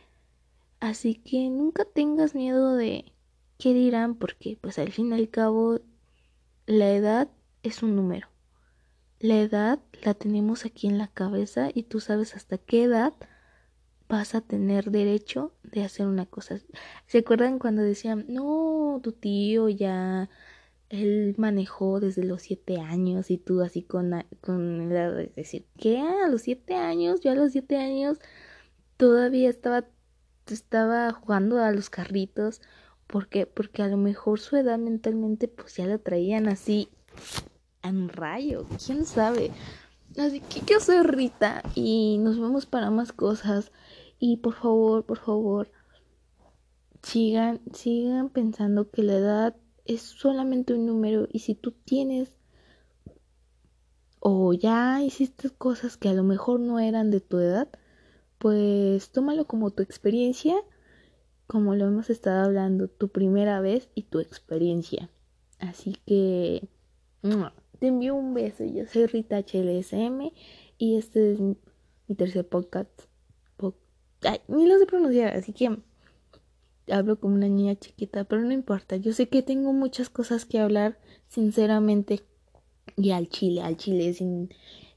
así 0.79 1.15
que 1.15 1.49
nunca 1.49 1.85
tengas 1.85 2.35
miedo 2.35 2.75
de 2.75 3.11
qué 3.57 3.73
dirán 3.73 4.15
porque 4.15 4.57
pues 4.61 4.79
al 4.79 4.91
fin 4.91 5.11
y 5.11 5.15
al 5.15 5.29
cabo 5.29 5.79
la 6.65 6.91
edad 6.91 7.29
es 7.63 7.83
un 7.83 7.95
número. 7.95 8.27
La 9.19 9.39
edad 9.39 9.79
la 10.03 10.13
tenemos 10.13 10.65
aquí 10.65 10.87
en 10.87 10.97
la 10.97 11.07
cabeza 11.07 11.69
y 11.73 11.83
tú 11.83 11.99
sabes 11.99 12.35
hasta 12.35 12.57
qué 12.57 12.83
edad 12.83 13.13
vas 14.07 14.35
a 14.35 14.41
tener 14.41 14.91
derecho 14.91 15.53
de 15.63 15.83
hacer 15.83 16.07
una 16.07 16.25
cosa. 16.25 16.59
¿Se 17.07 17.19
acuerdan 17.19 17.59
cuando 17.59 17.81
decían, 17.81 18.25
no, 18.29 18.99
tu 19.03 19.11
tío 19.11 19.69
ya, 19.69 20.29
él 20.89 21.35
manejó 21.37 21.99
desde 21.99 22.23
los 22.23 22.43
siete 22.43 22.79
años 22.79 23.29
y 23.31 23.37
tú 23.37 23.61
así 23.61 23.83
con, 23.83 24.11
con 24.41 24.89
de 24.89 25.31
decir, 25.35 25.65
¿qué? 25.77 25.99
A 25.99 26.29
los 26.29 26.43
siete 26.43 26.75
años, 26.75 27.19
yo 27.21 27.31
a 27.31 27.35
los 27.35 27.51
siete 27.51 27.77
años 27.77 28.19
todavía 28.97 29.49
estaba, 29.49 29.85
estaba 30.47 31.11
jugando 31.11 31.59
a 31.59 31.71
los 31.71 31.89
carritos. 31.89 32.61
Porque 33.07 33.45
Porque 33.45 33.81
a 33.81 33.87
lo 33.87 33.97
mejor 33.97 34.39
su 34.39 34.57
edad 34.57 34.77
mentalmente 34.77 35.47
pues 35.47 35.75
ya 35.75 35.85
la 35.85 35.97
traían 35.97 36.47
así 36.47 36.89
en 37.83 38.09
rayo, 38.09 38.65
quién 38.85 39.05
sabe. 39.05 39.51
Así 40.17 40.41
que 40.41 40.61
yo 40.65 40.79
soy 40.79 41.03
Rita 41.03 41.63
y 41.75 42.17
nos 42.19 42.39
vemos 42.39 42.65
para 42.65 42.89
más 42.89 43.11
cosas. 43.13 43.71
Y 44.19 44.37
por 44.37 44.53
favor, 44.53 45.05
por 45.05 45.19
favor, 45.19 45.71
sigan, 47.03 47.61
sigan 47.73 48.29
pensando 48.29 48.89
que 48.89 49.03
la 49.03 49.13
edad 49.13 49.55
es 49.85 50.01
solamente 50.01 50.73
un 50.73 50.85
número 50.85 51.27
y 51.31 51.39
si 51.39 51.55
tú 51.55 51.71
tienes 51.71 52.33
o 54.19 54.53
ya 54.53 55.01
hiciste 55.01 55.49
cosas 55.51 55.95
que 55.97 56.09
a 56.09 56.13
lo 56.13 56.23
mejor 56.23 56.59
no 56.59 56.79
eran 56.79 57.11
de 57.11 57.21
tu 57.21 57.39
edad, 57.39 57.69
pues 58.39 59.11
tómalo 59.11 59.45
como 59.45 59.71
tu 59.71 59.83
experiencia, 59.83 60.55
como 61.47 61.75
lo 61.75 61.87
hemos 61.87 62.09
estado 62.09 62.45
hablando, 62.45 62.87
tu 62.87 63.09
primera 63.09 63.61
vez 63.61 63.89
y 63.95 64.03
tu 64.03 64.19
experiencia. 64.19 65.09
Así 65.59 65.97
que 66.05 66.67
te 67.79 67.87
envío 67.87 68.15
un 68.15 68.33
beso. 68.33 68.63
Yo 68.65 68.85
soy 68.85 69.07
Rita 69.07 69.39
HLSM 69.39 70.31
y 70.77 70.97
este 70.97 71.33
es 71.33 71.39
mi 71.39 71.55
tercer 72.15 72.47
podcast. 72.47 72.89
Ni 74.47 74.67
lo 74.67 74.79
sé 74.79 74.85
pronunciar, 74.87 75.35
así 75.35 75.53
que 75.53 75.77
hablo 76.91 77.19
como 77.19 77.35
una 77.35 77.47
niña 77.47 77.75
chiquita, 77.75 78.23
pero 78.23 78.41
no 78.41 78.51
importa. 78.51 78.95
Yo 78.97 79.13
sé 79.13 79.29
que 79.29 79.43
tengo 79.43 79.73
muchas 79.73 80.09
cosas 80.09 80.45
que 80.45 80.59
hablar, 80.59 80.99
sinceramente, 81.27 82.23
y 82.95 83.11
al 83.11 83.29
chile, 83.29 83.61
al 83.61 83.77
chile, 83.77 84.13
sin, 84.13 84.49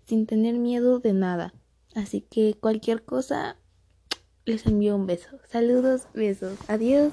sin 0.07 0.27
tener 0.27 0.59
miedo 0.59 1.01
de 1.01 1.13
nada. 1.13 1.55
Así 1.95 2.23
que 2.23 2.55
cualquier 2.55 3.05
cosa, 3.05 3.57
les 4.51 4.67
envío 4.67 4.97
un 4.97 5.07
beso. 5.07 5.39
Saludos, 5.49 6.03
besos. 6.15 6.59
Adiós. 6.69 7.13